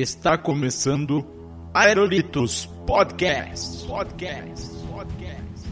[0.00, 1.26] Está começando
[1.74, 3.84] Aerolitos Podcast.
[3.84, 4.76] Podcast.
[4.86, 5.68] Podcast.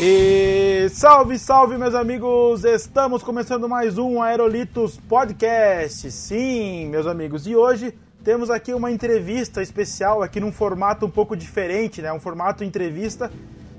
[0.00, 2.64] E salve, salve, meus amigos!
[2.64, 6.10] Estamos começando mais um Aerolitos Podcast.
[6.10, 7.92] Sim, meus amigos, e hoje
[8.26, 12.12] temos aqui uma entrevista especial aqui num formato um pouco diferente, né?
[12.12, 13.30] Um formato entrevista.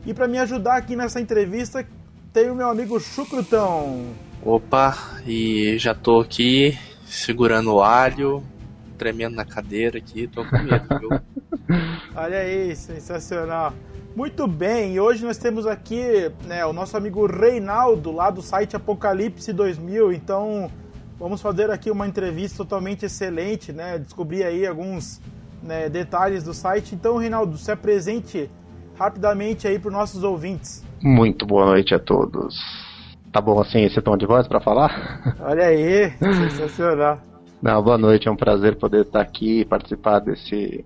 [0.06, 1.86] E para me ajudar aqui nessa entrevista,
[2.32, 4.06] tem o meu amigo Chucrutão.
[4.42, 4.98] Opa,
[5.28, 8.42] e já tô aqui segurando o alho,
[8.98, 11.10] tremendo na cadeira aqui, tô com medo, viu?
[12.16, 13.74] Olha aí, sensacional.
[14.16, 18.78] Muito bem, e hoje nós temos aqui né, o nosso amigo Reinaldo, lá do site
[18.78, 20.14] Apocalipse 2000.
[20.14, 20.72] Então,
[21.20, 23.98] vamos fazer aqui uma entrevista totalmente excelente, né?
[23.98, 25.22] Descobrir aí alguns
[25.62, 26.96] né, detalhes do site.
[26.96, 28.50] Então, Reinaldo, se apresente
[28.98, 30.84] rapidamente aí para os nossos ouvintes.
[31.02, 32.56] Muito boa noite a todos.
[33.32, 35.36] Tá bom assim esse tom de voz para falar?
[35.42, 37.20] Olha aí, sensacional.
[37.62, 40.86] Não, boa noite, é um prazer poder estar aqui e participar desse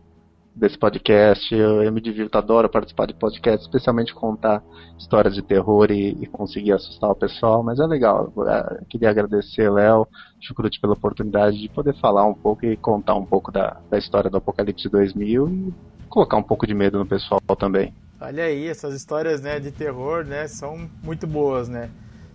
[0.56, 1.54] desse podcast.
[1.54, 4.64] Eu, eu, me divirto, adoro participar de podcast, especialmente contar
[4.98, 8.32] histórias de terror e, e conseguir assustar o pessoal, mas é legal.
[8.36, 10.08] Eu queria agradecer, Léo,
[10.40, 14.30] Chucrute, pela oportunidade de poder falar um pouco e contar um pouco da, da história
[14.30, 15.74] do Apocalipse 2000 e
[16.10, 17.94] colocar um pouco de medo no pessoal também.
[18.20, 21.90] Olha aí, essas histórias né, de terror né, são muito boas, né?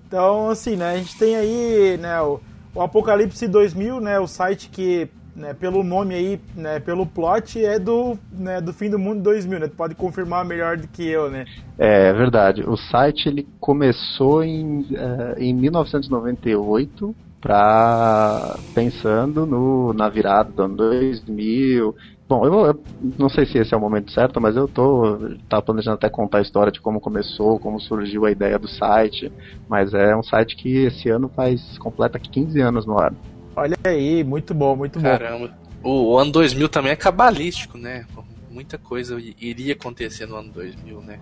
[0.07, 2.41] Então, assim, né, a gente tem aí né, o,
[2.75, 7.79] o Apocalipse 2000, né, o site que né, pelo nome aí, né, pelo plot, é
[7.79, 9.69] do, né, do fim do mundo 2000, né?
[9.69, 11.45] Tu pode confirmar melhor do que eu, né?
[11.79, 12.63] É, é verdade.
[12.63, 20.77] O site ele começou em, uh, em 1998 para pensando no, na virada do ano
[20.77, 21.95] 2000.
[22.29, 22.83] Bom, eu, eu,
[23.17, 25.17] não sei se esse é o momento certo, mas eu tô
[25.49, 29.31] tava planejando até contar a história de como começou, como surgiu a ideia do site,
[29.69, 33.13] mas é um site que esse ano faz completa 15 anos no ar.
[33.57, 35.49] Olha aí, muito bom, muito Caramba.
[35.83, 35.91] bom.
[35.91, 38.05] O, o ano 2000 também é cabalístico, né?
[38.51, 41.19] Muita coisa iria acontecer no ano 2000, né?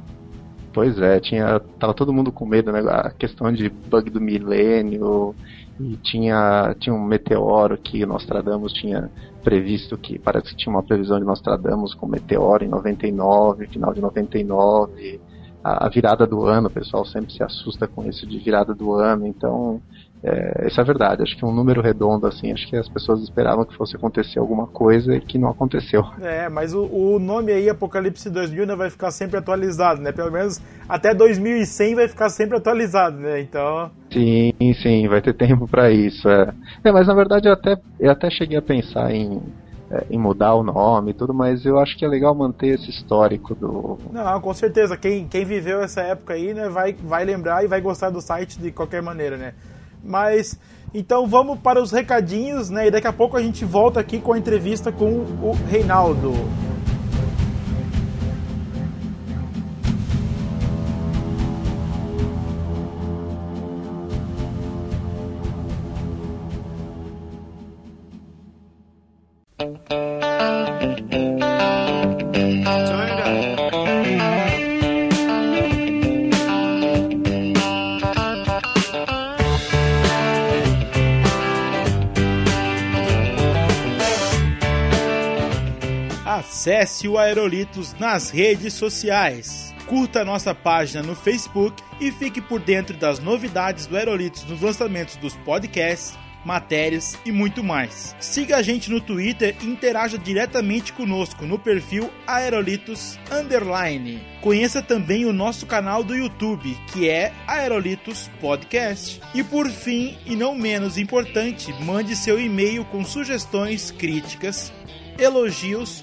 [0.72, 2.80] Pois é, tinha tava todo mundo com medo, né?
[2.88, 5.34] A questão de bug do milênio
[5.78, 9.08] e tinha tinha um meteoro que Nostradamus tinha
[9.44, 14.00] previsto que parece que tinha uma previsão de Nostradamus com meteoro em 99, final de
[14.00, 15.20] 99.
[15.62, 18.92] A, a virada do ano, o pessoal sempre se assusta com isso de virada do
[18.94, 19.80] ano, então
[20.26, 21.22] é, isso é verdade.
[21.22, 24.66] Acho que um número redondo, assim, acho que as pessoas esperavam que fosse acontecer alguma
[24.66, 26.02] coisa e que não aconteceu.
[26.22, 30.12] É, mas o, o nome aí, Apocalipse 2000, né, vai ficar sempre atualizado, né?
[30.12, 33.38] Pelo menos até 2100 vai ficar sempre atualizado, né?
[33.38, 33.90] Então.
[34.10, 34.52] Sim,
[34.82, 36.26] sim, vai ter tempo para isso.
[36.26, 36.54] É.
[36.84, 39.42] é, mas na verdade eu até, eu até cheguei a pensar em,
[39.90, 42.88] é, em mudar o nome e tudo, mas eu acho que é legal manter esse
[42.88, 43.98] histórico do.
[44.10, 44.96] Não, com certeza.
[44.96, 48.58] Quem, quem viveu essa época aí, né, vai, vai lembrar e vai gostar do site
[48.58, 49.52] de qualquer maneira, né?
[50.04, 50.58] Mas
[50.92, 52.86] então vamos para os recadinhos, né?
[52.86, 56.32] E daqui a pouco a gente volta aqui com a entrevista com o Reinaldo.
[86.64, 89.74] Acesse o Aerolitos nas redes sociais.
[89.84, 95.16] Curta nossa página no Facebook e fique por dentro das novidades do Aerolitos nos lançamentos
[95.16, 98.16] dos podcasts, matérias e muito mais.
[98.18, 104.22] Siga a gente no Twitter e interaja diretamente conosco no perfil Aerolitos Underline.
[104.40, 109.20] Conheça também o nosso canal do YouTube, que é Aerolitos Podcast.
[109.34, 114.72] E por fim, e não menos importante, mande seu e-mail com sugestões, críticas,
[115.18, 116.02] elogios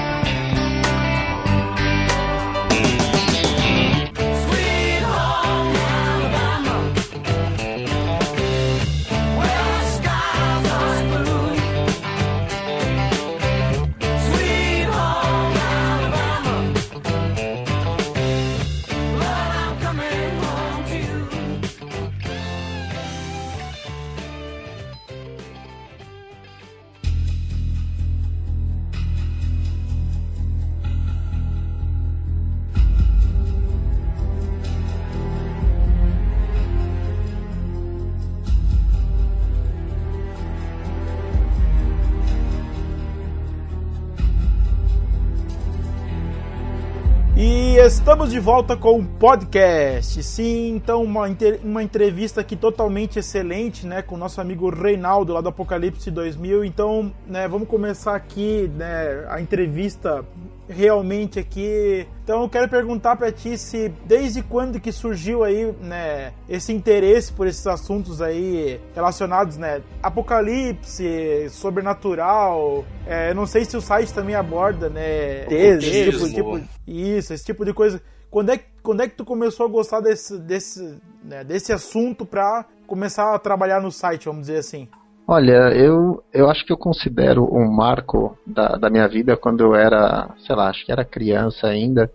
[48.01, 50.23] Estamos de volta com o podcast.
[50.23, 51.27] Sim, então uma,
[51.63, 56.65] uma entrevista aqui totalmente excelente, né, com o nosso amigo Reinaldo lá do Apocalipse 2000.
[56.65, 60.25] Então, né, vamos começar aqui, né, a entrevista
[60.71, 62.07] realmente aqui.
[62.23, 67.31] Então eu quero perguntar para ti se desde quando que surgiu aí, né, esse interesse
[67.31, 72.85] por esses assuntos aí relacionados, né, apocalipse, sobrenatural.
[73.05, 77.45] É, eu não sei se o site também aborda, né, esse tipo, tipo, isso, esse
[77.45, 78.01] tipo de coisa.
[78.29, 82.65] Quando é, quando é que tu começou a gostar desse, desse, né, desse assunto para
[82.87, 84.87] começar a trabalhar no site, vamos dizer assim?
[85.33, 89.73] Olha, eu, eu acho que eu considero um marco da, da minha vida quando eu
[89.73, 92.11] era, sei lá, acho que era criança ainda.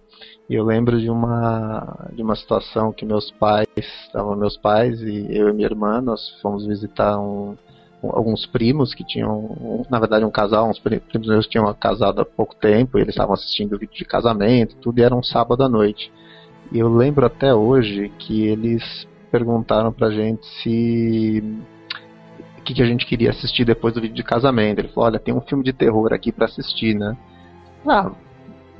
[0.50, 5.28] E eu lembro de uma, de uma situação que meus pais, estavam meus pais e
[5.30, 7.56] eu e minha irmã, nós fomos visitar um,
[8.02, 12.54] alguns primos que tinham, na verdade, um casal, uns primos meus tinham casado há pouco
[12.56, 16.12] tempo, e eles estavam assistindo vídeo de casamento, tudo, e era um sábado à noite.
[16.70, 21.42] E eu lembro até hoje que eles perguntaram pra gente se
[22.66, 24.80] que, que a gente queria assistir depois do vídeo de casamento.
[24.80, 27.16] Ele falou, olha, tem um filme de terror aqui para assistir, né?
[27.86, 28.10] Ah,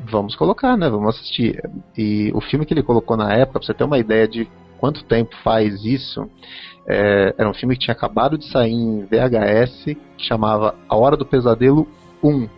[0.04, 0.90] vamos colocar, né?
[0.90, 1.62] Vamos assistir.
[1.96, 4.48] E o filme que ele colocou na época, pra você ter uma ideia de
[4.78, 6.28] quanto tempo faz isso,
[6.86, 9.84] é, era um filme que tinha acabado de sair em VHS,
[10.18, 11.88] que chamava A Hora do Pesadelo
[12.22, 12.48] 1.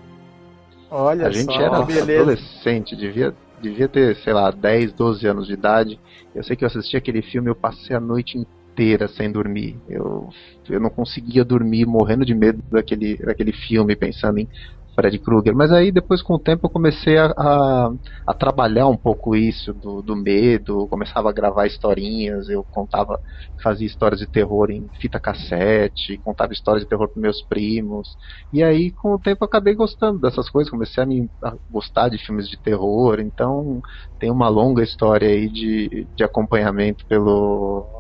[0.91, 2.23] Olha A gente só, era beleza.
[2.23, 6.01] adolescente, devia, devia ter, sei lá, 10, 12 anos de idade.
[6.35, 9.77] Eu sei que eu assisti aquele filme, eu passei a noite inteira inteira sem dormir.
[9.89, 10.29] Eu,
[10.71, 14.49] eu não conseguia dormir, morrendo de medo daquele, daquele filme, pensando em
[14.95, 15.55] Fred Krueger.
[15.55, 17.93] Mas aí depois com o tempo eu comecei a, a,
[18.27, 23.21] a, trabalhar um pouco isso do, do medo, começava a gravar historinhas, eu contava,
[23.63, 28.17] fazia histórias de terror em fita cassete, contava histórias de terror para meus primos.
[28.53, 32.09] E aí com o tempo eu acabei gostando dessas coisas, comecei a, me, a gostar
[32.09, 33.83] de filmes de terror, então
[34.21, 37.98] tem uma longa história aí de, de acompanhamento pelo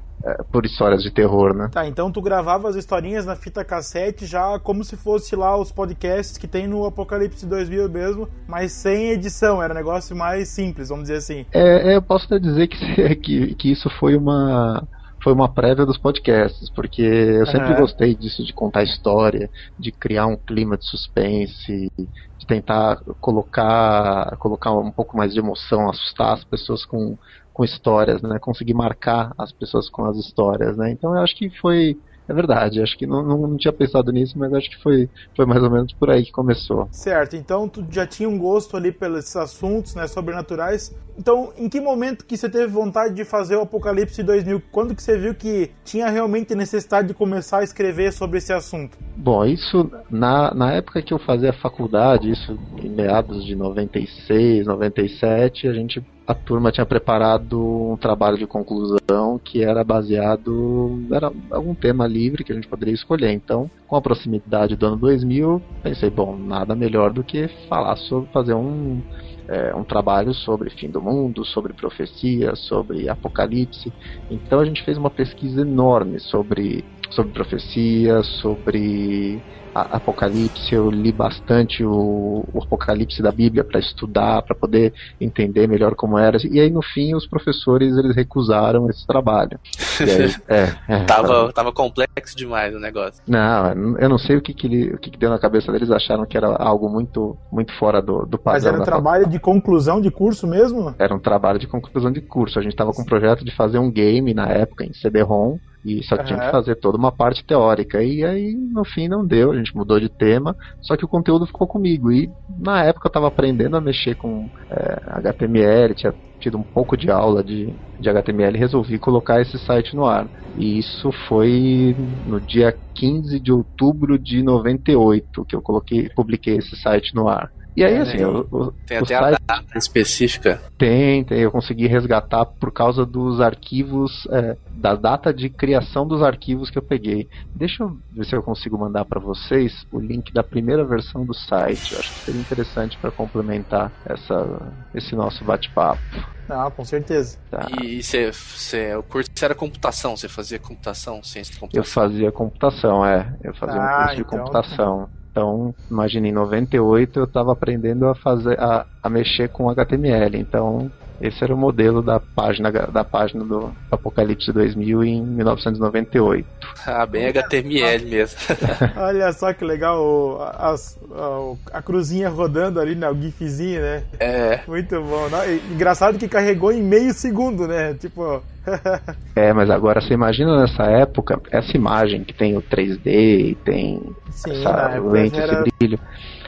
[0.50, 1.68] por histórias de terror, né?
[1.72, 5.70] Tá, então tu gravava as historinhas na fita cassete já como se fosse lá os
[5.70, 10.88] podcasts que tem no Apocalipse 2000 mesmo, mas sem edição, era um negócio mais simples,
[10.88, 11.46] vamos dizer assim.
[11.52, 14.86] É, é eu posso até dizer que, que, que isso foi uma
[15.22, 17.80] foi uma prévia dos podcasts, porque eu sempre uhum.
[17.80, 24.72] gostei disso, de contar história, de criar um clima de suspense, de tentar colocar, colocar
[24.72, 27.18] um pouco mais de emoção, assustar as pessoas com,
[27.58, 28.38] com histórias, né?
[28.38, 30.92] Conseguir marcar as pessoas com as histórias, né?
[30.92, 34.38] Então eu acho que foi é verdade, acho que não, não, não, tinha pensado nisso,
[34.38, 36.86] mas acho que foi, foi mais ou menos por aí que começou.
[36.92, 40.94] Certo, então tu já tinha um gosto ali pelos assuntos né, sobrenaturais.
[41.18, 44.62] Então, em que momento que você teve vontade de fazer o Apocalipse 2000?
[44.70, 48.98] Quando que você viu que tinha realmente necessidade de começar a escrever sobre esse assunto?
[49.16, 55.66] Bom, isso na, na época que eu fazia faculdade, isso em meados de 96, 97,
[55.66, 57.58] a gente a turma tinha preparado
[57.92, 62.92] um trabalho de conclusão que era baseado era algum tema livre que a gente poderia
[62.92, 63.32] escolher.
[63.32, 68.30] Então, com a proximidade do ano 2000, pensei, bom, nada melhor do que falar sobre
[68.30, 69.00] fazer um
[69.48, 73.90] é, um trabalho sobre fim do mundo, sobre profecia, sobre apocalipse.
[74.30, 79.42] Então a gente fez uma pesquisa enorme sobre sobre profecia, sobre
[79.74, 85.94] Apocalipse, eu li bastante o, o Apocalipse da Bíblia para estudar, para poder entender melhor
[85.94, 86.38] como era.
[86.50, 89.58] E aí no fim os professores eles recusaram esse trabalho.
[90.00, 93.22] Aí, é, é, tava, tava complexo demais o negócio.
[93.26, 95.90] Não, eu não sei o que que, ele, o que, que deu na cabeça deles,
[95.90, 98.54] acharam que era algo muito, muito fora do, do padrão.
[98.54, 100.94] Mas era um trabalho de conclusão de curso mesmo?
[100.98, 102.58] Era um trabalho de conclusão de curso.
[102.58, 106.02] A gente estava com um projeto de fazer um game na época em CD-ROM e
[106.04, 108.02] só que tinha que fazer toda uma parte teórica.
[108.02, 111.46] E aí, no fim, não deu, a gente mudou de tema, só que o conteúdo
[111.46, 112.10] ficou comigo.
[112.12, 116.96] E na época eu estava aprendendo a mexer com é, HTML, tinha tido um pouco
[116.96, 120.28] de aula de, de HTML e resolvi colocar esse site no ar.
[120.56, 121.94] E isso foi
[122.26, 127.50] no dia 15 de outubro de 98 que eu coloquei, publiquei esse site no ar.
[127.78, 129.36] E aí, é, assim, o, o, tem até site...
[129.48, 130.60] a data específica?
[130.76, 136.20] Tem, tem, eu consegui resgatar por causa dos arquivos, é, da data de criação dos
[136.20, 137.28] arquivos que eu peguei.
[137.54, 141.32] Deixa eu ver se eu consigo mandar para vocês o link da primeira versão do
[141.32, 141.92] site.
[141.92, 146.00] Eu acho que seria interessante para complementar essa, esse nosso bate-papo.
[146.48, 147.38] Ah, com certeza.
[147.48, 147.68] Tá.
[147.80, 151.80] E cê, cê, o curso era computação, você fazia computação, ciência de computação?
[151.80, 153.36] Eu fazia computação, é.
[153.44, 154.38] Eu fazia ah, um curso de então...
[154.38, 155.17] computação.
[155.38, 160.36] Então, imagine, em 98 eu estava aprendendo a fazer, a, a mexer com HTML.
[160.36, 166.46] Então, Esse era o modelo da página da página do Apocalipse 2000 em 1998.
[166.86, 168.38] Ah, bem HTML mesmo.
[168.96, 173.10] Olha só que legal a, a, a, cruzinha rodando ali, né?
[173.10, 174.04] O gifzinho, né?
[174.20, 174.60] É.
[174.66, 175.28] Muito bom.
[175.72, 177.94] Engraçado que carregou em meio segundo, né?
[177.94, 178.40] Tipo.
[179.34, 184.14] é, mas agora você imagina nessa época essa imagem que tem o 3D e tem
[184.30, 185.98] Sim, essa lente, esse brilho.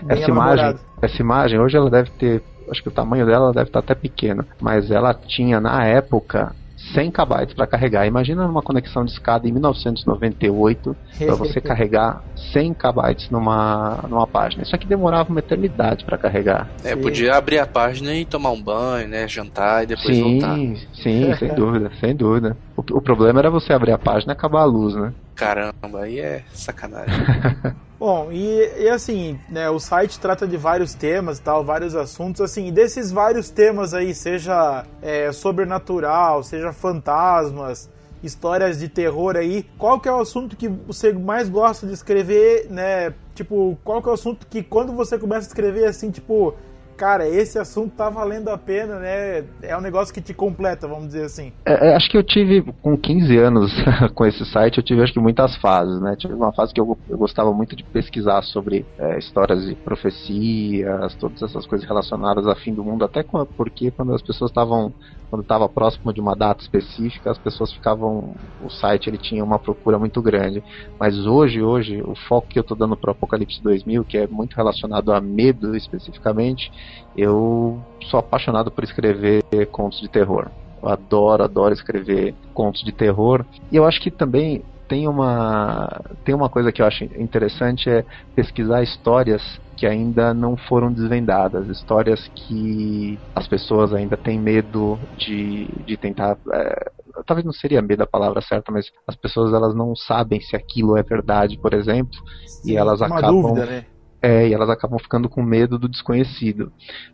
[0.08, 3.80] Essa imagem, essa imagem hoje ela deve ter acho que o tamanho dela deve estar
[3.80, 6.54] até pequeno, mas ela tinha na época
[6.94, 8.06] 100 KB para carregar.
[8.06, 12.22] Imagina uma conexão de escada em 1998 para você carregar
[12.52, 14.62] 100 KB numa, numa página.
[14.62, 16.68] Isso aqui demorava uma eternidade para carregar.
[16.82, 17.00] É, sim.
[17.00, 20.56] podia abrir a página e tomar um banho, né, jantar e depois sim, voltar.
[20.56, 22.56] Sim, sem dúvida, sem dúvida.
[22.76, 25.12] O, o problema era você abrir a página e acabar a luz, né?
[25.40, 27.14] Caramba, aí é sacanagem.
[27.99, 32.42] Bom, e, e, assim, né, o site trata de vários temas e tal, vários assuntos,
[32.42, 37.88] assim, desses vários temas aí, seja é, sobrenatural, seja fantasmas,
[38.23, 42.66] histórias de terror aí, qual que é o assunto que você mais gosta de escrever,
[42.68, 46.54] né, tipo, qual que é o assunto que quando você começa a escrever, assim, tipo,
[47.00, 49.42] cara, esse assunto tá valendo a pena, né?
[49.62, 51.50] É um negócio que te completa, vamos dizer assim.
[51.64, 53.73] É, é acho que eu tive, com 15 anos
[54.14, 56.14] com esse site, eu tive acho que muitas fases, né?
[56.14, 61.14] Tive uma fase que eu, eu gostava muito de pesquisar sobre é, histórias de profecias,
[61.14, 63.25] todas essas coisas relacionadas a fim do mundo, até
[63.57, 64.92] porque quando as pessoas estavam
[65.30, 69.60] quando estava próximo de uma data específica, as pessoas ficavam, o site ele tinha uma
[69.60, 70.62] procura muito grande.
[70.99, 74.26] Mas hoje, hoje, o foco que eu estou dando para o Apocalipse 2000, que é
[74.26, 76.72] muito relacionado a medo especificamente,
[77.16, 80.50] eu sou apaixonado por escrever contos de terror.
[80.82, 83.44] Eu adoro, adoro escrever contos de terror.
[83.70, 88.04] E eu acho que também tem uma tem uma coisa que eu acho interessante é
[88.34, 95.66] pesquisar histórias que ainda não foram desvendadas, histórias que as pessoas ainda têm medo de,
[95.87, 96.37] de tentar.
[96.52, 96.90] É,
[97.26, 100.99] talvez não seria medo a palavra certa, mas as pessoas elas não sabem se aquilo
[100.99, 102.12] é verdade, por exemplo,
[102.46, 103.40] Sim, e elas acabam.
[103.40, 103.87] Dúvida, né?
[104.20, 106.70] É, e elas acabam ficando com medo do desconhecido.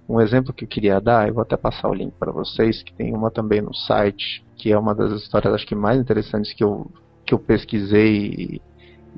[0.09, 2.93] Um exemplo que eu queria dar, eu vou até passar o link para vocês, que
[2.97, 6.65] tem uma também no site, que é uma das histórias acho que mais interessantes que
[6.65, 6.91] eu,
[7.25, 8.61] que eu pesquisei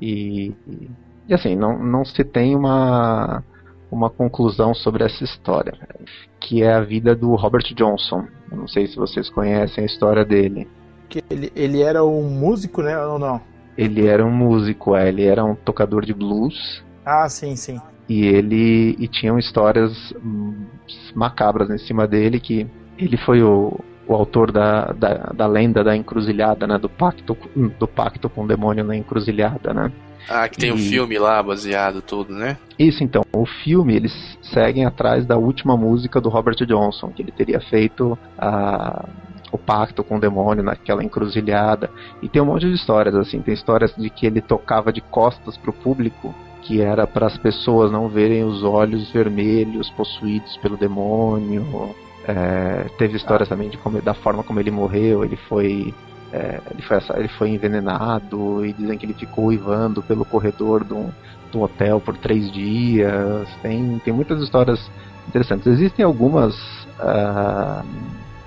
[0.02, 0.90] e, e
[1.28, 3.44] e assim, não, não se tem uma,
[3.90, 5.74] uma conclusão sobre essa história,
[6.40, 8.24] que é a vida do Robert Johnson.
[8.50, 10.66] Eu não sei se vocês conhecem a história dele.
[11.08, 13.40] Que ele, ele era um músico, né, ou não?
[13.76, 16.82] Ele era um músico, é, ele era um tocador de blues.
[17.04, 17.80] Ah, sim, sim.
[18.08, 19.92] E ele e tinham histórias
[21.14, 22.66] macabras em cima dele que
[22.96, 27.36] ele foi o, o autor da, da, da lenda da encruzilhada, né, do pacto
[27.78, 29.92] do pacto com o demônio na encruzilhada, né?
[30.28, 32.56] Ah, que tem o um filme lá baseado tudo, né?
[32.78, 37.32] Isso então, o filme eles seguem atrás da última música do Robert Johnson, que ele
[37.32, 39.08] teria feito a
[39.50, 41.90] o pacto com o demônio naquela encruzilhada.
[42.22, 45.56] E tem um monte de histórias assim, tem histórias de que ele tocava de costas
[45.56, 51.94] pro público, que era para as pessoas não verem os olhos vermelhos possuídos pelo demônio.
[52.26, 53.54] É, teve histórias ah.
[53.54, 55.94] também de como, da forma como ele morreu, ele foi
[56.32, 61.06] é, ele, foi, ele foi envenenado e dizem que ele ficou uivando pelo corredor do,
[61.50, 63.48] do hotel por três dias.
[63.62, 64.78] Tem, tem muitas histórias
[65.26, 65.66] interessantes.
[65.66, 66.54] Existem algumas
[66.98, 67.84] uh,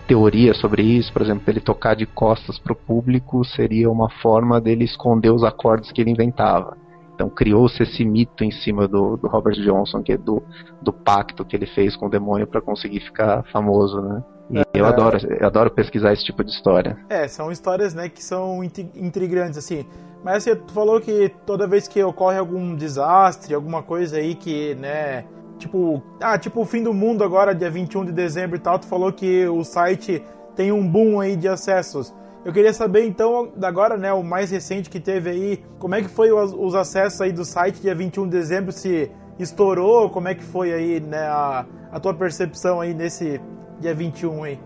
[0.08, 4.60] teorias sobre isso, por exemplo, ele tocar de costas para o público seria uma forma
[4.60, 6.78] dele esconder os acordes que ele inventava.
[7.16, 10.42] Então criou-se esse mito em cima do, do Robert Johnson, que é do,
[10.82, 14.24] do pacto que ele fez com o demônio para conseguir ficar famoso, né?
[14.52, 16.98] E é, eu adoro, eu adoro pesquisar esse tipo de história.
[17.10, 19.86] É, são histórias, né, que são intrigantes, assim.
[20.24, 25.26] Mas você falou que toda vez que ocorre algum desastre, alguma coisa aí que, né,
[25.58, 28.88] tipo, ah, tipo o fim do mundo agora, dia 21 de dezembro e tal, tu
[28.88, 30.22] falou que o site
[30.56, 32.14] tem um boom aí de acessos.
[32.44, 36.10] Eu queria saber então, agora, né, o mais recente que teve aí, como é que
[36.10, 40.36] foi os, os acessos aí do site dia 21 de dezembro, se estourou, como é
[40.36, 43.40] que foi aí, né, a, a tua percepção aí nesse
[43.82, 44.60] dia 21 aí.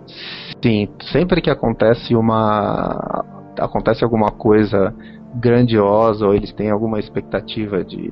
[0.61, 3.23] Sim, sempre que acontece uma
[3.57, 4.93] acontece alguma coisa
[5.35, 8.11] grandiosa ou eles têm alguma expectativa de,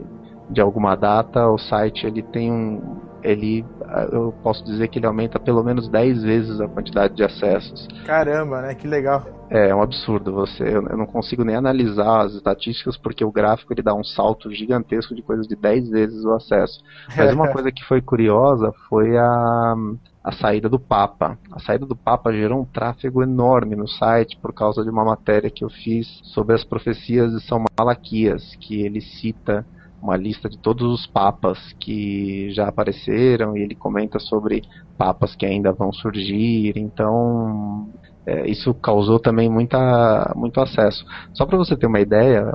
[0.49, 3.65] de alguma data, o site ele tem um ele
[4.11, 7.87] eu posso dizer que ele aumenta pelo menos 10 vezes a quantidade de acessos.
[8.05, 8.75] Caramba, né?
[8.75, 9.23] Que legal.
[9.49, 10.63] É, é um absurdo você.
[10.63, 14.51] Eu, eu, não consigo nem analisar as estatísticas porque o gráfico ele dá um salto
[14.51, 16.83] gigantesco de coisas de 10 vezes o acesso.
[17.15, 19.75] Mas uma coisa que foi curiosa foi a
[20.23, 21.37] a saída do Papa.
[21.51, 25.49] A saída do Papa gerou um tráfego enorme no site por causa de uma matéria
[25.49, 29.65] que eu fiz sobre as profecias de São Malaquias, que ele cita
[30.01, 34.61] uma lista de todos os papas que já apareceram e ele comenta sobre
[34.97, 36.73] papas que ainda vão surgir.
[36.75, 37.89] Então,
[38.25, 41.05] é, isso causou também muita, muito acesso.
[41.33, 42.45] Só para você ter uma ideia,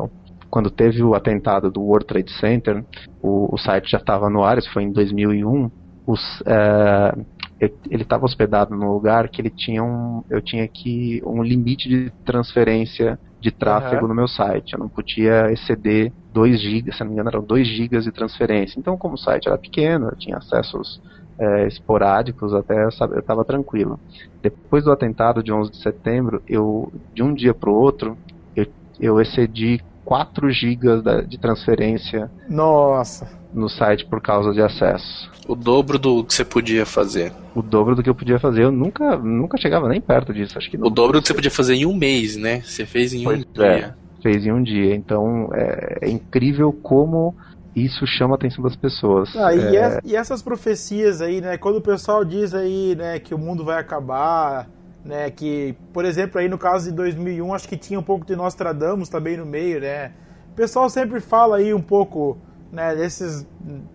[0.51, 2.85] quando teve o atentado do World Trade Center,
[3.23, 5.71] o, o site já estava no ar, isso foi em 2001.
[6.09, 7.15] Os, é,
[7.91, 12.11] ele estava hospedado num lugar que ele tinha um, eu tinha que um limite de
[12.25, 14.09] transferência de tráfego uhum.
[14.09, 14.73] no meu site.
[14.73, 18.81] Eu não podia exceder 2 GB, se não me engano, eram 2 GB de transferência.
[18.81, 20.99] Então, como o site era pequeno, eu tinha acessos
[21.39, 24.01] é, esporádicos, até eu estava tranquilo.
[24.41, 28.17] Depois do atentado de 11 de setembro, eu de um dia para o outro,
[28.57, 28.67] eu,
[28.99, 32.31] eu excedi 4 GB de transferência.
[32.49, 33.29] Nossa!
[33.53, 35.31] No site por causa de acesso.
[35.47, 37.31] O dobro do que você podia fazer.
[37.55, 38.63] O dobro do que eu podia fazer.
[38.63, 40.57] Eu nunca, nunca chegava nem perto disso.
[40.57, 42.63] Acho que o dobro do que você podia fazer em um mês, né?
[42.63, 43.97] Você fez em pois um é, dia.
[44.23, 44.95] Fez em um dia.
[44.95, 47.37] Então é, é incrível como
[47.77, 49.37] isso chama a atenção das pessoas.
[49.37, 50.01] Ah, e, é...
[50.07, 51.59] e, essas profecias aí, né?
[51.59, 54.71] Quando o pessoal diz aí, né, que o mundo vai acabar,
[55.09, 58.37] né, que, por exemplo, aí no caso de 2001, acho que tinha um pouco de
[58.37, 60.13] Nostradamus também no meio, né?
[60.53, 62.37] O pessoal sempre fala aí um pouco,
[62.71, 63.47] né, desses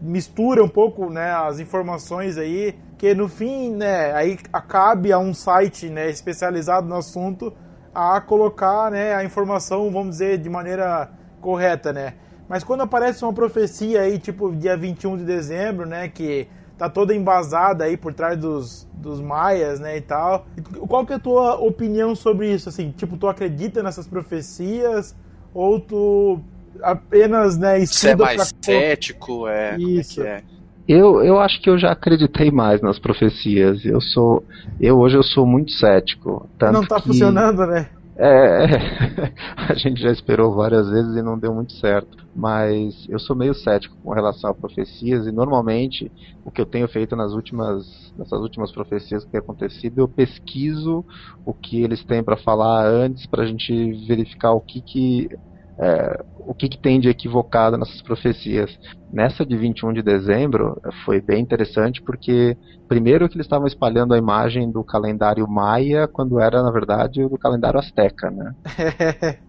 [0.02, 5.36] mistura um pouco, né, as informações aí, que no fim, né, aí cabe a um
[5.36, 7.54] site, né, especializado no assunto
[7.94, 12.16] a colocar, né, a informação, vamos dizer, de maneira correta, né?
[12.50, 16.48] Mas quando aparece uma profecia aí, tipo dia 21 de dezembro, né, que
[16.84, 20.46] tá toda embasada aí por trás dos, dos maias, né, e tal.
[20.88, 22.92] Qual que é a tua opinião sobre isso, assim?
[22.92, 25.16] Tipo, tu acredita nessas profecias
[25.54, 26.42] ou tu
[26.82, 28.64] apenas, né, estuda Você é mais pra...
[28.66, 30.22] cético, é, isso.
[30.24, 30.44] É, é
[30.86, 33.86] Eu, eu acho que eu já acreditei mais nas profecias.
[33.86, 34.44] Eu sou,
[34.82, 36.50] eu hoje eu sou muito cético.
[36.60, 37.08] Não tá que...
[37.08, 37.88] funcionando, né?
[38.16, 38.26] É,
[39.58, 42.16] a gente já esperou várias vezes e não deu muito certo.
[42.34, 46.12] Mas eu sou meio cético com relação a profecias e normalmente
[46.44, 51.04] o que eu tenho feito nas últimas, nessas últimas profecias que tem acontecido, eu pesquiso
[51.46, 53.74] o que eles têm para falar antes para a gente
[54.08, 55.28] verificar o que que
[55.80, 58.78] é, o que, que, tem de equivocado nessas profecias.
[59.12, 64.18] Nessa de 21 de dezembro foi bem interessante porque primeiro que eles estavam espalhando a
[64.18, 68.54] imagem do calendário maia quando era na verdade o do calendário asteca, né?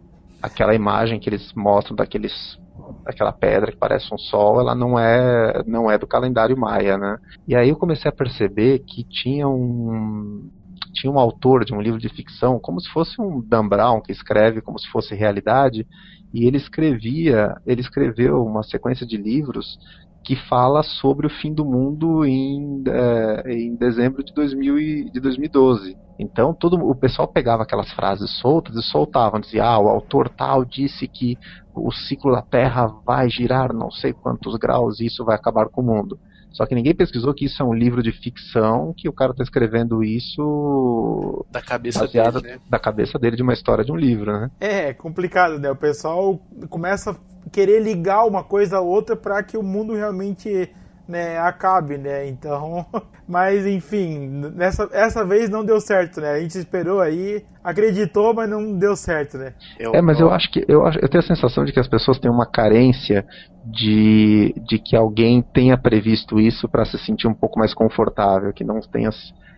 [0.43, 2.59] Aquela imagem que eles mostram daqueles
[3.07, 7.19] aquela pedra que parece um sol, ela não é não é do calendário maia, né?
[7.49, 10.51] E aí eu comecei a perceber que tinha um
[10.95, 14.13] tinha um autor de um livro de ficção, como se fosse um Dan Brown que
[14.13, 15.87] escreve como se fosse realidade,
[16.35, 19.79] e ele escrevia, ele escreveu uma sequência de livros
[20.25, 25.21] que fala sobre o fim do mundo em, é, em dezembro de, 2000 e, de
[25.21, 25.97] 2012.
[26.19, 30.65] Então todo o pessoal pegava aquelas frases soltas e soltavam, dizia, ah, o autor tal
[30.65, 31.39] disse que
[31.73, 35.83] o ciclo da Terra vai girar não sei quantos graus e isso vai acabar com
[35.83, 36.19] o mundo.
[36.55, 39.43] Só que ninguém pesquisou que isso é um livro de ficção, que o cara está
[39.43, 42.61] escrevendo isso da cabeça dele, né?
[42.71, 44.51] da cabeça dele de uma história de um livro, né?
[44.61, 45.69] É, é complicado, né?
[45.69, 46.41] O pessoal
[46.71, 50.71] começa a querer ligar uma coisa a outra para que o mundo realmente
[51.07, 52.29] né, acabe, né?
[52.29, 52.87] Então,
[53.29, 56.31] mas enfim, nessa essa vez não deu certo, né?
[56.31, 59.55] A gente esperou aí, acreditou, mas não deu certo, né?
[59.79, 62.19] Eu, é, mas eu acho que eu, eu tenho a sensação de que as pessoas
[62.19, 63.25] têm uma carência
[63.65, 68.65] de, de que alguém tenha previsto isso para se sentir um pouco mais confortável, que
[68.65, 69.11] não tenha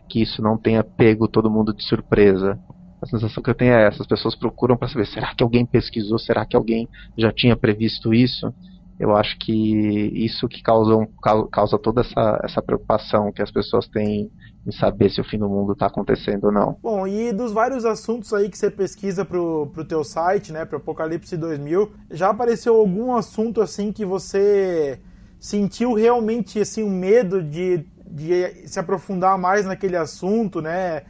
[0.09, 2.59] que isso não tenha pego todo mundo de surpresa.
[3.03, 5.67] A sensação que eu tenho é essa, as pessoas procuram para saber, será que alguém
[5.67, 8.53] pesquisou, será que alguém já tinha previsto isso?
[8.99, 11.07] Eu acho que isso que causa, um,
[11.51, 14.31] causa toda essa, essa preocupação que as pessoas têm
[14.67, 16.77] em saber se o fim do mundo está acontecendo ou não.
[16.83, 20.79] Bom, e dos vários assuntos aí que você pesquisa pro, pro teu site, né, pro
[20.79, 24.99] Apocalipse 2000, já apareceu algum assunto assim que você
[25.39, 31.03] sentiu realmente assim um medo de, de se aprofundar mais naquele assunto, né?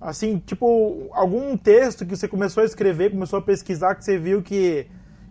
[0.00, 4.42] Assim, tipo, algum texto que você começou a escrever, começou a pesquisar que você viu
[4.42, 4.86] que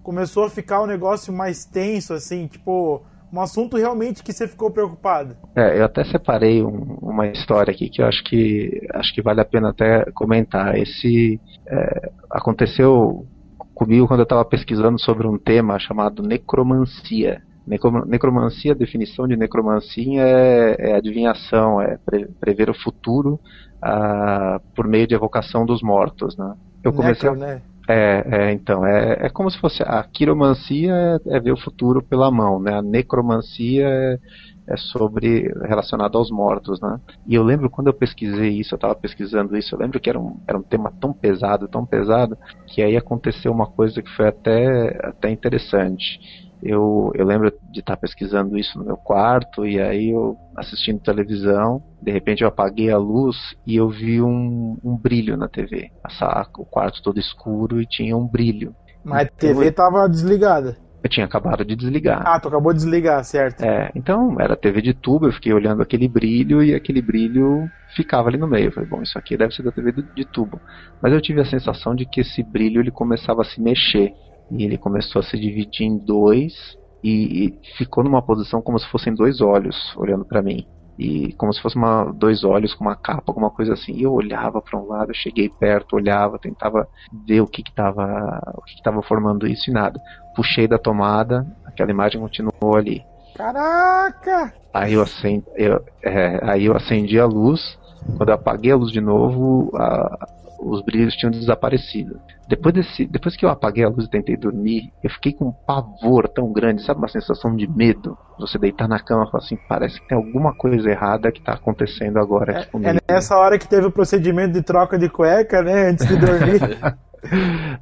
[0.07, 4.71] começou a ficar um negócio mais tenso, assim, tipo, um assunto realmente que você ficou
[4.71, 5.35] preocupado.
[5.53, 9.41] É, eu até separei um, uma história aqui que eu acho que acho que vale
[9.41, 10.77] a pena até comentar.
[10.77, 13.27] Esse é, aconteceu
[13.75, 17.41] comigo quando eu estava pesquisando sobre um tema chamado necromancia.
[17.67, 23.37] Necromancia, a definição de necromancia é, é adivinhação, é pre, prever o futuro
[23.81, 26.53] ah, por meio de evocação dos mortos, né?
[26.81, 27.61] Eu comecei Necro, né?
[27.89, 29.81] É, é, então, é, é como se fosse.
[29.83, 32.73] A quiromancia é, é ver o futuro pela mão, né?
[32.73, 34.19] A necromancia é,
[34.67, 35.47] é sobre.
[35.63, 36.99] relacionado aos mortos, né?
[37.25, 40.19] E eu lembro quando eu pesquisei isso, eu estava pesquisando isso, eu lembro que era
[40.19, 44.27] um, era um tema tão pesado, tão pesado, que aí aconteceu uma coisa que foi
[44.27, 46.19] até, até interessante.
[46.61, 51.81] Eu, eu lembro de estar pesquisando isso no meu quarto e aí eu assistindo televisão,
[52.01, 55.91] de repente eu apaguei a luz e eu vi um, um brilho na TV.
[56.03, 58.75] A, o quarto todo escuro e tinha um brilho.
[59.03, 60.77] Mas a TV estava desligada.
[61.03, 62.23] Eu tinha acabado de desligar.
[62.25, 63.61] Ah, tu acabou de desligar, certo.
[63.63, 68.29] É, então era TV de tubo, eu fiquei olhando aquele brilho e aquele brilho ficava
[68.29, 68.67] ali no meio.
[68.67, 70.59] Eu falei, bom, isso aqui deve ser da TV de tubo.
[71.01, 74.11] Mas eu tive a sensação de que esse brilho ele começava a se mexer.
[74.51, 78.87] E ele começou a se dividir em dois e, e ficou numa posição como se
[78.87, 80.65] fossem dois olhos olhando para mim
[80.97, 83.93] e como se fosse uma, dois olhos com uma capa, alguma coisa assim.
[83.93, 86.87] E eu olhava para um lado, cheguei perto, olhava, tentava
[87.25, 90.01] ver o que estava o que estava formando isso e nada.
[90.35, 93.05] Puxei da tomada, aquela imagem continuou ali.
[93.35, 94.53] Caraca!
[94.73, 97.77] Aí eu acendi, eu, é, aí eu acendi a luz.
[98.17, 100.27] Quando eu apaguei a luz de novo, a,
[100.59, 102.19] os brilhos tinham desaparecido.
[102.47, 105.51] Depois, desse, depois que eu apaguei a luz e tentei dormir, eu fiquei com um
[105.51, 106.99] pavor tão grande, sabe?
[106.99, 108.17] Uma sensação de medo.
[108.39, 111.53] Você deitar na cama e falar assim: parece que tem alguma coisa errada que está
[111.53, 112.97] acontecendo agora aqui é, comigo.
[113.07, 115.89] É nessa hora que teve o procedimento de troca de cueca, né?
[115.89, 116.61] Antes de dormir.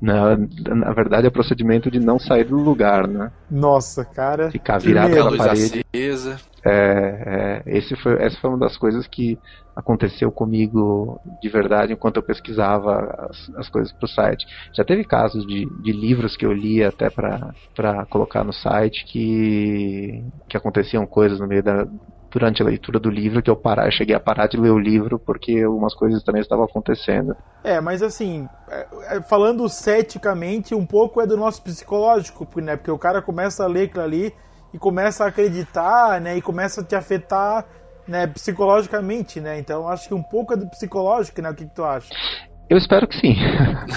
[0.02, 3.32] não, na verdade é o procedimento de não sair do lugar, né?
[3.50, 4.50] Nossa, cara.
[4.52, 5.86] Ficar virado pela parede.
[5.94, 6.38] Acesa.
[6.68, 9.38] É, é, esse foi, essa foi uma das coisas que
[9.76, 14.46] aconteceu comigo de verdade enquanto eu pesquisava as, as coisas para o site.
[14.74, 20.24] Já teve casos de, de livros que eu li até para colocar no site que,
[20.50, 21.86] que aconteciam coisas no meio da,
[22.36, 24.78] durante a leitura do livro que eu parar, eu cheguei a parar de ler o
[24.78, 27.34] livro porque algumas coisas também estavam acontecendo.
[27.64, 32.76] É, mas assim, é, é, falando ceticamente, um pouco é do nosso psicológico, né?
[32.76, 34.34] Porque o cara começa a ler aquilo ali
[34.74, 36.36] e começa a acreditar, né?
[36.36, 37.66] E começa a te afetar,
[38.06, 38.28] né?
[38.28, 39.58] Psicologicamente, né?
[39.58, 41.52] Então acho que um pouco é do psicológico, né?
[41.52, 42.14] O que, que tu acha?
[42.70, 43.38] Eu espero que sim.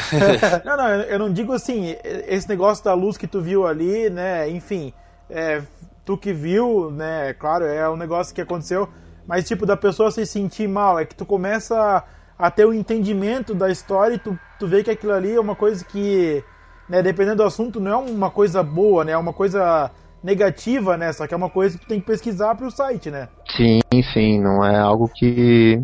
[0.65, 4.49] não, não, eu não digo assim, esse negócio da luz que tu viu ali, né?
[4.49, 4.93] Enfim,
[5.29, 5.61] é,
[6.09, 7.35] tu que viu, né?
[7.35, 8.89] Claro, é um negócio que aconteceu,
[9.27, 12.03] mas tipo, da pessoa se sentir mal, é que tu começa
[12.39, 15.41] a ter o um entendimento da história e tu, tu vê que aquilo ali é
[15.41, 16.43] uma coisa que,
[16.89, 19.13] né, dependendo do assunto, não é uma coisa boa, né?
[19.13, 19.91] É uma coisa
[20.25, 21.13] negativa, né?
[21.13, 23.29] Só que é uma coisa que tu tem que pesquisar para o site, né?
[23.55, 23.81] Sim,
[24.15, 25.79] sim, não é algo que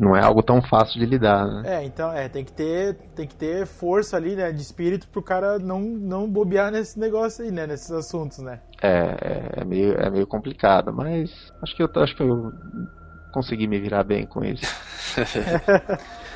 [0.00, 1.62] não é algo tão fácil de lidar, né?
[1.76, 5.22] É, então, é, tem que ter, tem que ter força ali, né, de espírito pro
[5.22, 8.60] cara não, não bobear nesse negócio aí, né, nesses assuntos, né?
[8.80, 11.30] É, é, é meio, é meio complicado, mas
[11.62, 12.52] acho que eu acho que eu
[13.32, 14.64] consegui me virar bem com isso.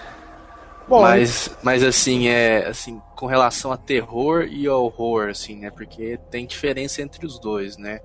[0.88, 5.70] Bom, mas, mas assim, é assim, com relação a terror e horror, assim, né?
[5.70, 8.00] Porque tem diferença entre os dois, né?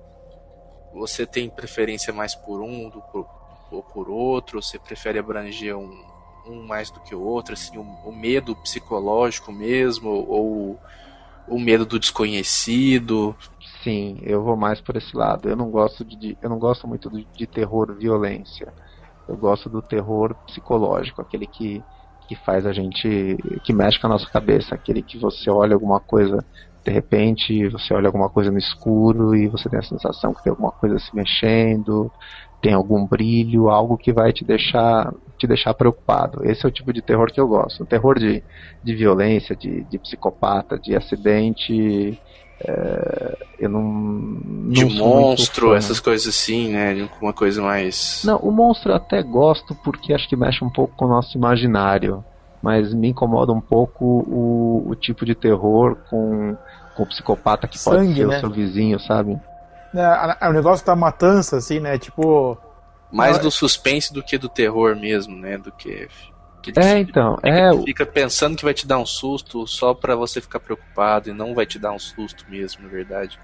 [0.94, 3.26] Você tem preferência mais por um do, por,
[3.70, 4.62] ou por outro?
[4.62, 5.90] Você prefere abranger um,
[6.44, 7.54] um mais do que o outro?
[7.54, 10.08] Assim, o, o medo psicológico mesmo?
[10.10, 10.80] Ou
[11.46, 13.36] o medo do desconhecido?
[13.82, 15.48] Sim, eu vou mais por esse lado.
[15.48, 18.74] Eu não gosto de, eu não gosto muito de, de terror violência.
[19.28, 21.86] Eu gosto do terror psicológico, aquele que
[22.28, 23.36] que faz a gente.
[23.64, 26.38] que mexe com a nossa cabeça, aquele que você olha alguma coisa,
[26.84, 30.50] de repente você olha alguma coisa no escuro e você tem a sensação que tem
[30.50, 32.12] alguma coisa se mexendo,
[32.60, 36.44] tem algum brilho, algo que vai te deixar te deixar preocupado.
[36.44, 37.84] Esse é o tipo de terror que eu gosto.
[37.84, 38.42] O terror de,
[38.82, 42.18] de violência, de, de psicopata, de acidente,
[42.60, 43.82] é, eu não.
[43.82, 47.08] não de monstro, essas coisas assim, né?
[47.22, 48.22] Uma coisa mais.
[48.24, 51.36] Não, o monstro eu até gosto porque acho que mexe um pouco com o nosso
[51.36, 52.24] imaginário.
[52.60, 56.56] Mas me incomoda um pouco o, o tipo de terror com,
[56.96, 58.36] com o psicopata que Sangue, pode ser né?
[58.36, 59.38] o seu vizinho, sabe?
[59.94, 61.98] É, é, o negócio da matança, assim, né?
[61.98, 62.58] Tipo.
[63.10, 65.56] Mais do suspense do que do terror mesmo, né?
[65.56, 66.08] Do que
[66.72, 67.36] que é, então.
[67.36, 67.82] Fica, é...
[67.82, 71.54] fica pensando que vai te dar um susto só para você ficar preocupado e não
[71.54, 73.38] vai te dar um susto mesmo, na verdade.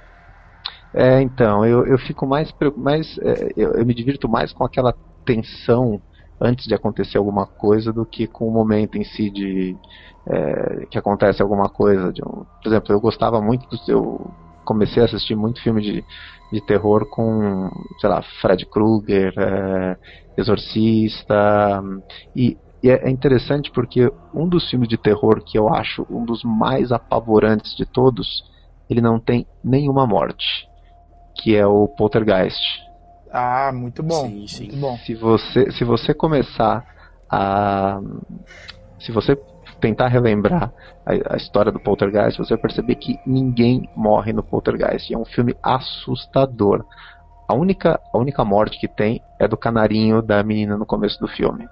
[0.92, 2.52] É, então, eu, eu fico mais.
[2.76, 6.00] mais é, eu, eu, me divirto mais com aquela tensão
[6.40, 9.76] antes de acontecer alguma coisa do que com o momento em si de.
[10.26, 12.12] É, que acontece alguma coisa.
[12.12, 13.78] De um, por exemplo, eu gostava muito do.
[13.88, 14.30] Eu
[14.64, 16.04] comecei a assistir muito filme de,
[16.54, 17.68] de terror com,
[18.00, 19.96] sei lá, Fred Krueger, é,
[20.36, 21.82] Exorcista.
[22.34, 26.22] E e é, é interessante porque um dos filmes de terror que eu acho um
[26.22, 28.28] dos mais apavorantes de todos,
[28.90, 30.44] ele não tem nenhuma morte,
[31.34, 32.60] que é o Poltergeist.
[33.32, 34.28] Ah, muito bom.
[34.28, 34.64] Sim, sim.
[34.64, 34.98] Muito bom.
[34.98, 36.84] Se você, se você começar
[37.32, 37.98] a.
[39.00, 39.34] Se você
[39.84, 40.72] tentar relembrar
[41.04, 45.12] a, a, história do Poltergeist, você vai perceber que ninguém morre no Poltergeist.
[45.12, 46.86] É um filme assustador.
[47.46, 51.28] A única, a única morte que tem é do canarinho da menina no começo do
[51.28, 51.68] filme.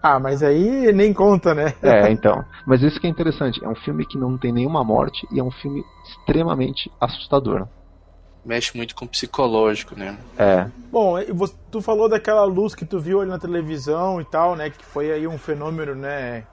[0.00, 1.74] Ah, mas aí nem conta, né?
[1.82, 2.44] É, então.
[2.64, 3.64] Mas isso que é interessante.
[3.64, 7.66] É um filme que não tem nenhuma morte e é um filme extremamente assustador.
[8.44, 10.16] mexe muito com o psicológico, né?
[10.38, 10.68] É.
[10.92, 11.16] Bom,
[11.72, 14.70] tu falou daquela luz que tu viu ali na televisão e tal, né?
[14.70, 16.44] Que foi aí um fenômeno, né?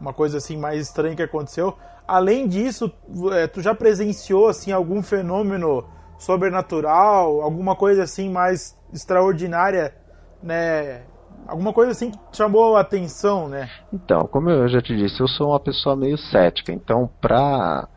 [0.00, 1.76] Uma coisa assim mais estranha que aconteceu.
[2.06, 2.92] Além disso,
[3.32, 5.84] é, tu já presenciou assim algum fenômeno
[6.18, 9.94] sobrenatural, alguma coisa assim mais extraordinária,
[10.42, 11.02] né?
[11.46, 13.68] Alguma coisa assim que chamou a atenção, né?
[13.92, 17.88] Então, como eu já te disse, eu sou uma pessoa meio cética, então pra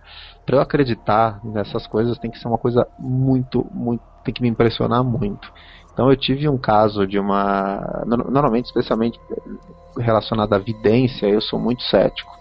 [0.45, 4.49] para eu acreditar nessas coisas tem que ser uma coisa muito, muito, tem que me
[4.49, 5.47] impressionar muito.
[5.93, 9.19] Então eu tive um caso de uma, normalmente, especialmente
[9.97, 12.31] relacionado à vidência, eu sou muito cético.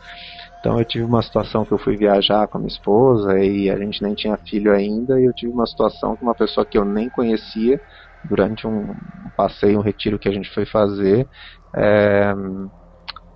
[0.60, 3.78] Então eu tive uma situação que eu fui viajar com a minha esposa e a
[3.78, 6.84] gente nem tinha filho ainda e eu tive uma situação com uma pessoa que eu
[6.84, 7.80] nem conhecia
[8.24, 8.94] durante um
[9.36, 11.28] passeio, um retiro que a gente foi fazer.
[11.76, 12.34] É,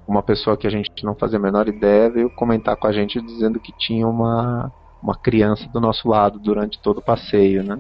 [0.06, 3.20] uma pessoa que a gente não fazia a menor ideia veio comentar com a gente
[3.22, 7.78] dizendo que tinha uma, uma criança do nosso lado durante todo o passeio, né?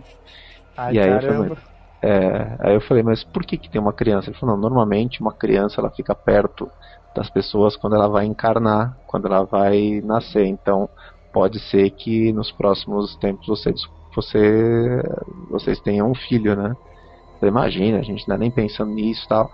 [0.76, 1.32] Ai, e aí caramba.
[1.32, 1.71] eu falei,
[2.02, 4.28] é, aí eu falei, mas por que, que tem uma criança?
[4.28, 6.68] Ele falou, não, normalmente uma criança ela fica perto
[7.14, 10.44] das pessoas quando ela vai encarnar, quando ela vai nascer.
[10.46, 10.88] Então
[11.32, 13.72] pode ser que nos próximos tempos você,
[14.14, 15.02] você
[15.48, 16.74] vocês tenham um filho, né?
[17.38, 19.48] Você imagina, a gente não é nem pensando nisso tal.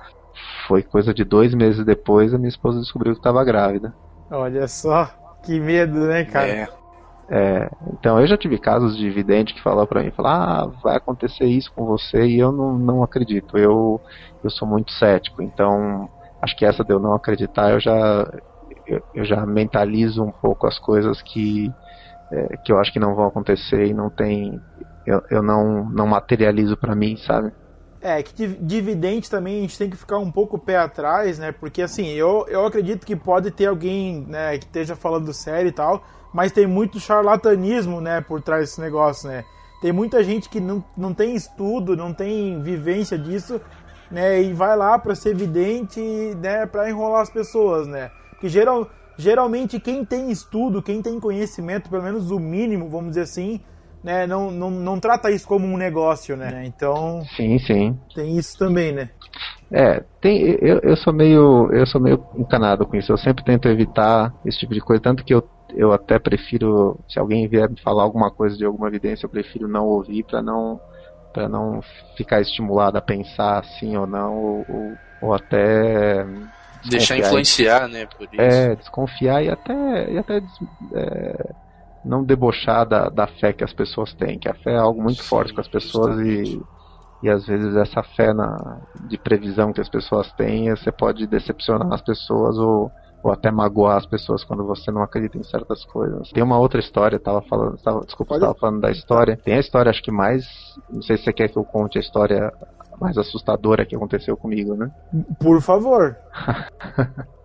[0.66, 3.92] Foi coisa de dois meses depois a minha esposa descobriu que estava grávida.
[4.30, 5.10] Olha só,
[5.42, 6.48] que medo, né, cara?
[6.48, 6.68] É.
[7.30, 10.96] É, então eu já tive casos de vidente que falou para mim, falar, ah, vai
[10.96, 13.58] acontecer isso com você e eu não, não acredito.
[13.58, 14.00] Eu,
[14.42, 16.08] eu sou muito cético, então
[16.40, 18.26] acho que essa de eu não acreditar eu já
[18.86, 21.70] eu, eu já mentalizo um pouco as coisas que
[22.32, 24.58] é, que eu acho que não vão acontecer e não tem
[25.04, 27.52] eu, eu não não materializo para mim, sabe?
[28.00, 31.50] É, que dividente também a gente tem que ficar um pouco pé atrás, né?
[31.50, 35.72] Porque assim, eu, eu acredito que pode ter alguém, né, que esteja falando sério e
[35.72, 39.44] tal, mas tem muito charlatanismo, né, por trás desse negócio, né?
[39.80, 43.60] Tem muita gente que não, não tem estudo, não tem vivência disso,
[44.10, 46.00] né, e vai lá para ser vidente,
[46.40, 48.10] né, para enrolar as pessoas, né?
[48.40, 53.22] Que geral, geralmente quem tem estudo, quem tem conhecimento, pelo menos o mínimo, vamos dizer
[53.22, 53.60] assim,
[54.02, 56.64] né, não, não, não trata isso como um negócio, né?
[56.64, 57.22] Então.
[57.36, 57.98] Sim, sim.
[58.14, 59.10] Tem isso também, né?
[59.70, 63.12] É, tem, eu, eu sou meio eu sou meio encanado com isso.
[63.12, 67.18] Eu sempre tento evitar esse tipo de coisa, tanto que eu, eu até prefiro, se
[67.18, 70.80] alguém vier me falar alguma coisa de alguma evidência, eu prefiro não ouvir para não
[71.32, 71.80] para não
[72.16, 76.24] ficar estimulado a pensar sim ou não ou, ou, ou até
[76.84, 78.70] deixar influenciar, né, por isso.
[78.70, 80.38] É, desconfiar e até e até
[80.94, 81.54] é,
[82.04, 85.22] não debochar da, da fé que as pessoas têm, que a fé é algo muito
[85.22, 86.66] Sim, forte com as pessoas e,
[87.22, 91.92] e às vezes essa fé na, de previsão que as pessoas têm, você pode decepcionar
[91.94, 96.30] as pessoas ou, ou até magoar as pessoas quando você não acredita em certas coisas.
[96.30, 99.36] Tem uma outra história, tava falando, tava, desculpa, estava falando da história.
[99.36, 100.44] Tem a história, acho que mais,
[100.90, 102.52] não sei se você quer que eu conte a história
[103.00, 104.90] mais assustadora que aconteceu comigo, né?
[105.40, 106.16] Por favor.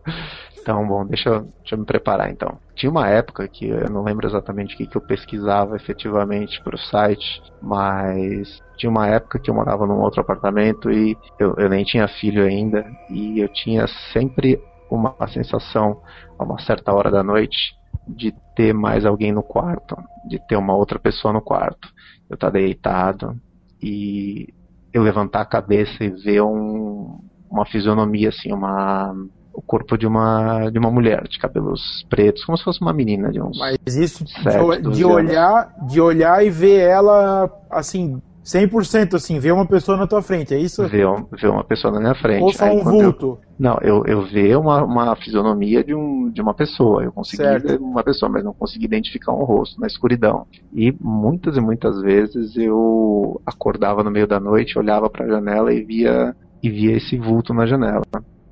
[0.64, 2.58] Então, bom, deixa eu, deixa eu me preparar então.
[2.74, 6.76] Tinha uma época que eu não lembro exatamente o que, que eu pesquisava efetivamente para
[6.76, 11.68] o site, mas tinha uma época que eu morava num outro apartamento e eu, eu
[11.68, 14.58] nem tinha filho ainda, e eu tinha sempre
[14.96, 16.02] uma sensação,
[16.38, 17.76] a uma certa hora da noite,
[18.08, 19.96] de ter mais alguém no quarto,
[20.28, 21.88] de ter uma outra pessoa no quarto.
[22.30, 23.40] Eu estar deitado
[23.82, 24.54] e
[24.94, 29.14] eu levantar a cabeça e ver um, uma fisionomia assim, uma
[29.54, 33.32] o corpo de uma de uma mulher de cabelos pretos, como se fosse uma menina
[33.32, 39.14] de uns Mas isso 7, de, de olhar, de olhar e ver ela assim 100%
[39.14, 40.86] assim, ver uma pessoa na tua frente, é isso?
[40.88, 42.44] Ver, ver uma pessoa na minha frente.
[42.44, 43.26] Ou só um vulto?
[43.26, 47.04] Eu, não, eu, eu ver uma, uma fisionomia de, um, de uma pessoa.
[47.04, 47.68] Eu consegui certo.
[47.68, 50.46] ver uma pessoa, mas não consegui identificar um rosto na escuridão.
[50.74, 55.74] E muitas e muitas vezes eu acordava no meio da noite, olhava para a janela
[55.74, 58.04] e via, e via esse vulto na janela.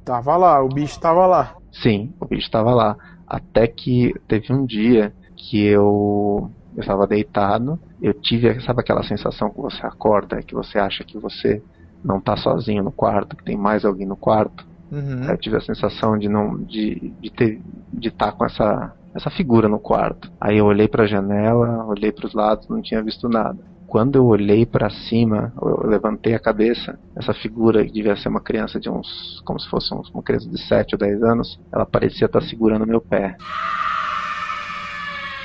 [0.06, 1.56] Tava lá, o bicho tava lá.
[1.72, 2.96] Sim, o bicho tava lá.
[3.28, 9.50] Até que teve um dia que eu eu estava deitado, eu tive, sabe aquela sensação
[9.50, 11.62] que você acorda, que você acha que você
[12.04, 14.66] não está sozinho no quarto, que tem mais alguém no quarto.
[14.92, 15.24] Uhum.
[15.30, 17.62] Eu tive a sensação de não de, de ter
[17.94, 20.32] de estar tá com essa essa figura no quarto.
[20.40, 24.16] Aí eu olhei para a janela, olhei para os lados, não tinha visto nada quando
[24.16, 28.80] eu olhei para cima, eu levantei a cabeça, essa figura que devia ser uma criança
[28.80, 32.42] de uns, como se fosse uma criança de 7 ou 10 anos, ela parecia estar
[32.42, 33.36] segurando meu pé.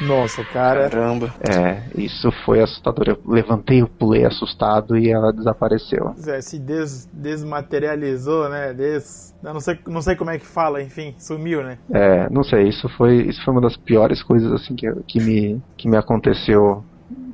[0.00, 0.88] Nossa, cara.
[0.88, 1.32] Caramba.
[1.40, 3.08] É, isso foi assustador.
[3.08, 6.14] Eu levantei, eu pulei assustado e ela desapareceu.
[6.26, 8.74] É, se des, desmaterializou, né?
[8.74, 11.78] Des, eu não sei, não sei como é que fala, enfim, sumiu, né?
[11.92, 15.62] É, não sei, isso foi, isso foi uma das piores coisas assim que, que, me,
[15.76, 16.84] que me aconteceu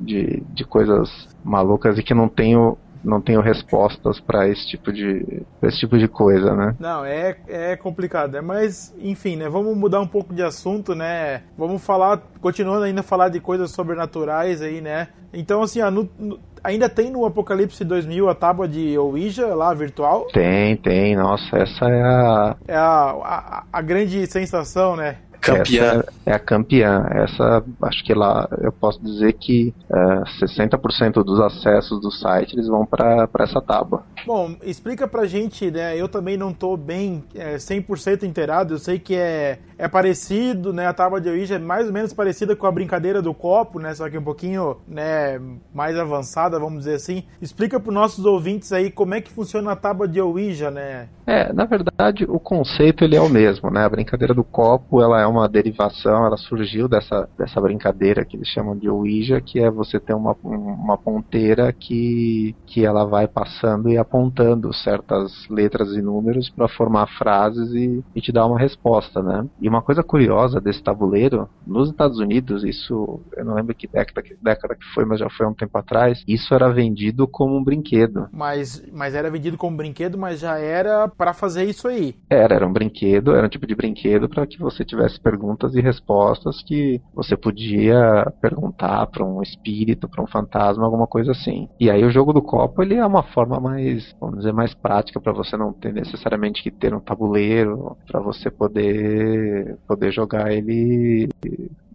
[0.01, 1.09] de, de coisas
[1.43, 6.07] malucas e que não tenho não tenho respostas para esse tipo de esse tipo de
[6.07, 6.75] coisa, né?
[6.79, 8.41] Não, é, é complicado, né?
[8.41, 9.49] Mas, enfim, né?
[9.49, 11.41] Vamos mudar um pouco de assunto, né?
[11.57, 15.09] Vamos falar, continuando ainda a falar de coisas sobrenaturais aí, né?
[15.33, 19.73] Então, assim, ó, no, no, ainda tem no Apocalipse 2000 a tábua de Ouija lá,
[19.73, 20.27] virtual?
[20.31, 21.15] Tem, tem.
[21.15, 22.55] Nossa, essa é a...
[22.67, 25.17] É a, a, a grande sensação, né?
[25.43, 26.03] Campeã.
[26.25, 27.05] É a campeã.
[27.11, 32.53] Essa, acho que lá eu posso dizer que uh, é, 60% dos acessos do site
[32.53, 34.03] eles vão para essa tábua.
[34.25, 35.97] Bom, explica pra gente, né?
[35.97, 38.73] Eu também não tô bem é, 100% inteirado.
[38.73, 40.87] Eu sei que é, é parecido, né?
[40.87, 43.93] A tábua de Ouija é mais ou menos parecida com a brincadeira do copo, né?
[43.93, 45.41] Só que um pouquinho, né,
[45.73, 47.23] mais avançada, vamos dizer assim.
[47.41, 51.09] Explica para nossos ouvintes aí como é que funciona a tábua de Ouija, né?
[51.27, 53.83] É, na verdade, o conceito ele é o mesmo, né?
[53.83, 58.47] A brincadeira do copo, ela é uma derivação, ela surgiu dessa, dessa brincadeira que eles
[58.47, 63.89] chamam de Ouija, que é você ter uma, uma ponteira que, que ela vai passando
[63.89, 69.21] e apontando certas letras e números para formar frases e, e te dar uma resposta,
[69.21, 69.45] né?
[69.61, 74.21] E uma coisa curiosa desse tabuleiro, nos Estados Unidos, isso, eu não lembro que década,
[74.21, 77.57] que década que foi, mas já foi há um tempo atrás, isso era vendido como
[77.57, 78.27] um brinquedo.
[78.31, 82.15] Mas, mas era vendido como brinquedo, mas já era para fazer isso aí.
[82.29, 85.81] Era, era um brinquedo, era um tipo de brinquedo para que você tivesse perguntas e
[85.81, 91.69] respostas que você podia perguntar para um espírito, para um fantasma, alguma coisa assim.
[91.79, 95.19] E aí o jogo do copo, ele é uma forma mais, vamos dizer, mais prática
[95.19, 101.29] para você não ter necessariamente que ter um tabuleiro, para você poder poder jogar ele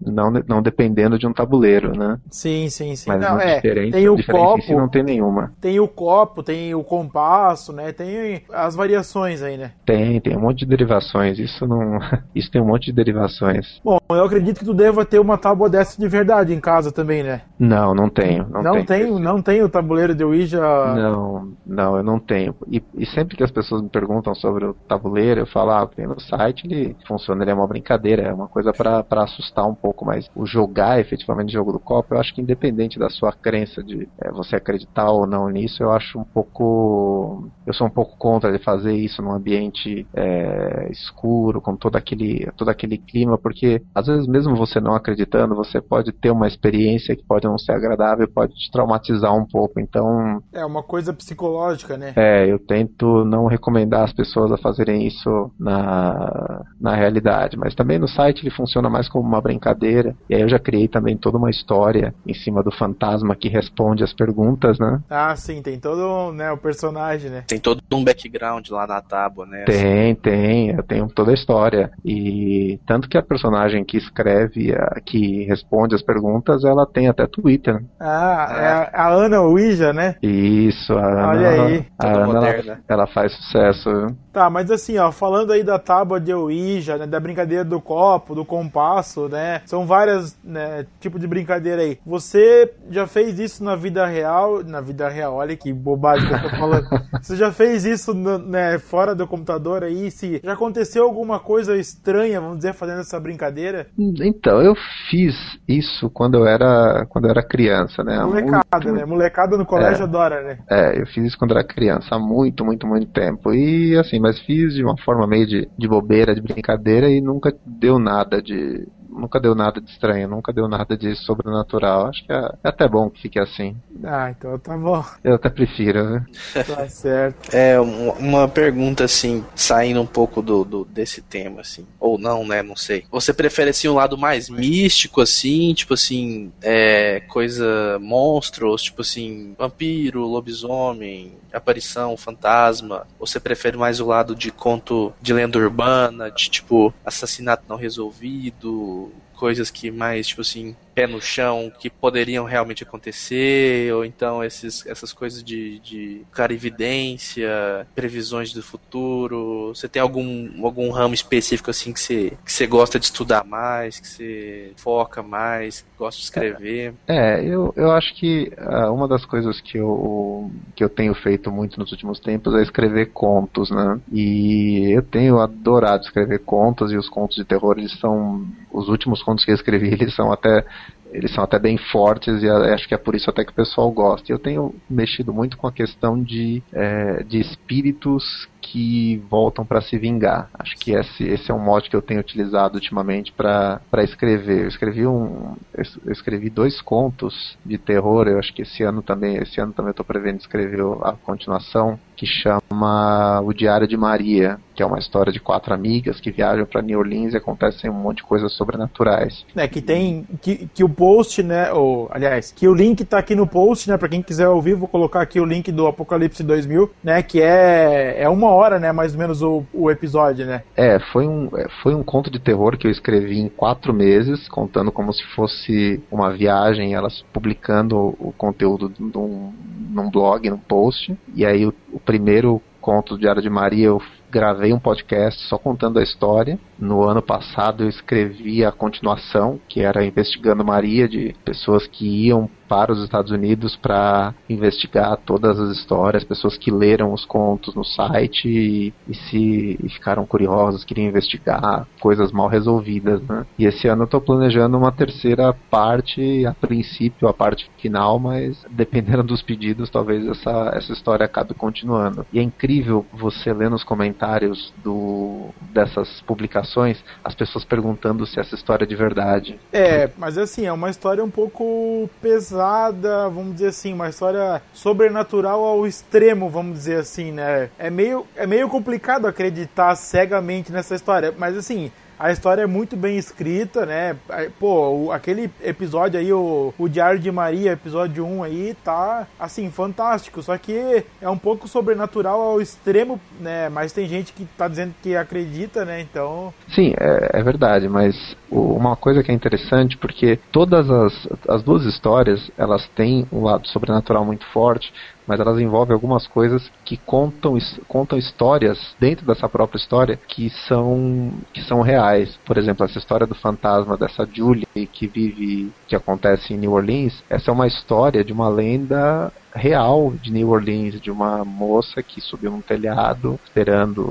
[0.01, 2.19] não, não dependendo de um tabuleiro, né?
[2.31, 3.09] Sim, sim, sim.
[3.09, 5.53] Mas não, é, tem o copo, si não tem nenhuma.
[5.61, 7.93] Tem o copo, tem o compasso, né?
[7.93, 9.73] Tem as variações aí, né?
[9.85, 11.39] Tem, tem um monte de derivações.
[11.39, 11.99] Isso não,
[12.35, 13.81] isso tem um monte de derivações.
[13.85, 17.23] Bom, eu acredito que tu deva ter uma tábua dessa de verdade em casa também,
[17.23, 17.43] né?
[17.59, 18.47] Não, não tenho.
[18.49, 20.61] Não, não tenho, tenho, não tenho o tabuleiro de Ouija.
[20.61, 22.55] Não, não, eu não tenho.
[22.71, 26.07] E, e, sempre que as pessoas me perguntam sobre o tabuleiro, eu falo, ah, tem
[26.07, 29.88] no site, ele funciona, ele é uma brincadeira, é uma coisa para assustar um pouco,
[30.05, 33.83] mas o jogar efetivamente o jogo do copo, eu acho que independente da sua crença
[33.83, 37.51] de é, você acreditar ou não nisso, eu acho um pouco.
[37.69, 42.51] Eu sou um pouco contra de fazer isso num ambiente é, escuro, com todo aquele,
[42.57, 47.15] todo aquele clima, porque às vezes mesmo você não acreditando, você pode ter uma experiência
[47.15, 49.79] que pode não ser agradável, pode te traumatizar um pouco.
[49.79, 50.41] Então.
[50.51, 52.15] É uma coisa psicológica, né?
[52.17, 57.99] É, eu tento não recomendar as pessoas a fazerem isso na, na realidade, mas também
[57.99, 60.17] no site ele funciona mais como uma brincadeira.
[60.31, 64.03] E aí eu já criei também toda uma história em cima do fantasma que responde
[64.03, 65.03] as perguntas, né?
[65.11, 67.45] Ah, sim, tem todo né, o personagem, né?
[67.47, 69.65] Tem todo um background lá na tábua, né?
[69.65, 70.71] Tem, tem.
[70.71, 71.91] Eu tenho toda a história.
[72.05, 77.27] E tanto que a personagem que escreve, a, que responde as perguntas, ela tem até
[77.27, 77.83] Twitter.
[77.99, 80.17] Ah, é a, a Ana Ouija, né?
[80.23, 81.29] Isso, a Ana.
[81.29, 81.87] Olha aí.
[81.99, 83.91] A Ana, ela, ela, faz sucesso.
[84.33, 88.35] Tá, mas assim, ó, falando aí da tábua de Ouija, né, da brincadeira do copo,
[88.35, 89.63] do compasso, né?
[89.67, 91.99] São várias, né, tipo de brincadeira aí.
[92.07, 94.63] Você já fez isso na vida real?
[94.63, 96.89] Na vida real, olha que bobagem que eu tô falando.
[97.21, 100.11] Você já fez isso, né, fora do computador aí?
[100.11, 103.87] Se já aconteceu alguma coisa estranha, vamos dizer, fazendo essa brincadeira?
[103.99, 104.75] Então, eu
[105.11, 105.35] fiz
[105.67, 108.23] isso quando eu era, quando eu era criança, né?
[108.23, 108.93] Molecada, muito...
[108.93, 109.05] né?
[109.05, 110.59] Molecada no colégio é, adora, né?
[110.71, 113.53] É, eu fiz isso quando era criança, há muito, muito, muito tempo.
[113.53, 117.53] E assim, mas fiz de uma forma meio de, de bobeira, de brincadeira e nunca
[117.67, 118.87] deu nada de,
[119.19, 122.07] nunca deu nada de estranho, nunca deu nada de sobrenatural.
[122.07, 123.77] Acho que é, é, até bom que fique assim.
[124.05, 125.05] Ah, então tá bom.
[125.25, 126.25] Eu até prefiro, né?
[126.67, 127.55] tá certo.
[127.55, 131.87] É, uma pergunta assim, saindo um pouco do, do, desse tema, assim.
[131.99, 132.63] Ou não, né?
[132.63, 133.05] Não sei.
[133.11, 139.55] Você prefere assim um lado mais místico, assim, tipo assim, é, coisa monstros, tipo assim,
[139.59, 143.07] vampiro, lobisomem, aparição, fantasma?
[143.19, 147.77] Ou você prefere mais o lado de conto de lenda urbana, de tipo assassinato não
[147.77, 149.08] resolvido,
[149.39, 154.85] coisas que mais, tipo assim, pé no chão que poderiam realmente acontecer, ou então esses,
[154.85, 159.69] essas coisas de, de clarividência, previsões do futuro.
[159.69, 164.01] Você tem algum, algum ramo específico assim que você, que você gosta de estudar mais,
[164.01, 166.95] que você foca mais, gosta de escrever?
[167.07, 171.53] É, eu, eu acho que uh, uma das coisas que eu, que eu tenho feito
[171.53, 174.01] muito nos últimos tempos é escrever contos, né?
[174.13, 178.45] E eu tenho adorado escrever contos, e os contos de terror, eles são.
[178.71, 180.65] Os últimos contos que eu escrevi, eles são até
[181.13, 183.91] eles são até bem fortes e acho que é por isso até que o pessoal
[183.91, 184.31] gosta.
[184.31, 189.97] Eu tenho mexido muito com a questão de, é, de espíritos que voltam para se
[189.99, 190.51] vingar.
[190.59, 194.63] Acho que esse, esse é um mote que eu tenho utilizado ultimamente para escrever.
[194.63, 195.57] Eu escrevi um,
[196.05, 198.29] eu escrevi dois contos de terror.
[198.29, 202.27] Eu acho que esse ano também, esse ano também estou prevendo escrever a continuação que
[202.27, 206.83] chama O Diário de Maria, que é uma história de quatro amigas que viajam para
[206.83, 209.45] New Orleans e acontecem um monte de coisas sobrenaturais.
[209.57, 213.37] É, que tem que, que o post, né, ou aliás, que o link tá aqui
[213.37, 216.91] no post, né, para quem quiser ouvir, vou colocar aqui o link do Apocalipse 2000,
[217.03, 220.63] né, que é é uma hora, né, mais ou menos o, o episódio, né?
[220.77, 224.49] É, foi um é, foi um conto de terror que eu escrevi em quatro meses,
[224.49, 229.53] contando como se fosse uma viagem, elas publicando o conteúdo num,
[229.91, 234.01] num blog, num post, e aí o, o primeiro conto do Diário de Maria eu
[234.31, 236.59] gravei um podcast só contando a história.
[236.79, 242.49] No ano passado eu escrevi a continuação, que era Investigando Maria, de pessoas que iam
[242.69, 247.85] para os Estados Unidos para investigar todas as histórias, pessoas que leram os contos no
[247.85, 253.23] site e, e se e ficaram curiosos, queriam investigar coisas mal resolvidas.
[253.23, 253.47] Né?
[253.59, 258.65] E esse ano eu estou planejando uma terceira parte, a princípio a parte final, mas
[258.71, 262.27] dependendo dos pedidos, talvez essa, essa história acabe continuando.
[262.33, 268.55] E é incrível você ler nos comentários do, dessas publicações as pessoas perguntando se essa
[268.55, 269.59] história é de verdade.
[269.73, 274.61] É, mas assim, é uma história um pouco pesada pesada, vamos dizer assim, uma história
[274.75, 277.71] sobrenatural ao extremo, vamos dizer assim, né?
[277.79, 282.97] É meio, é meio complicado acreditar cegamente nessa história, mas assim, a história é muito
[282.97, 284.17] bem escrita, né?
[284.59, 290.43] Pô, aquele episódio aí, o, o Diário de Maria, episódio 1 aí, tá, assim, fantástico.
[290.43, 293.69] Só que é um pouco sobrenatural ao extremo, né?
[293.69, 296.01] Mas tem gente que tá dizendo que acredita, né?
[296.01, 296.53] Então.
[296.75, 301.85] Sim, é, é verdade, mas uma coisa que é interessante, porque todas as, as duas
[301.85, 304.93] histórias, elas têm um lado sobrenatural muito forte,
[305.27, 311.33] mas elas envolvem algumas coisas que contam, contam histórias dentro dessa própria história que são,
[311.53, 312.39] que são reais.
[312.47, 317.23] Por exemplo, essa história do fantasma dessa Julie que vive, que acontece em New Orleans,
[317.29, 322.21] essa é uma história de uma lenda real de New Orleans, de uma moça que
[322.21, 324.03] subiu num telhado esperando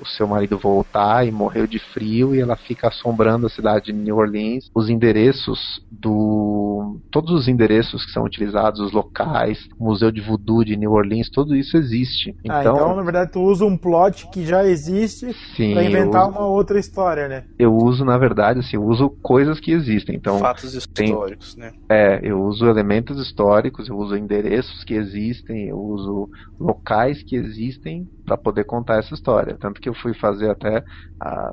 [0.00, 3.92] o seu marido voltar e morreu de frio e ela fica assombrando a cidade de
[3.92, 4.70] New Orleans.
[4.74, 6.98] Os endereços do.
[7.10, 11.30] Todos os endereços que são utilizados, os locais, o Museu de Voodoo de New Orleans,
[11.30, 12.34] tudo isso existe.
[12.48, 15.34] Ah, então, então na verdade, tu usa um plot que já existe
[15.72, 17.44] para inventar uso, uma outra história, né?
[17.58, 19.91] Eu uso, na verdade, assim, eu uso coisas que existem.
[20.14, 21.72] Então, Fatos históricos, tem, né?
[21.90, 26.28] É, eu uso elementos históricos, eu uso endereços endereços que existem, eu uso
[26.58, 29.56] locais que existem para poder contar essa história.
[29.58, 30.82] Tanto que eu fui fazer até
[31.20, 31.52] a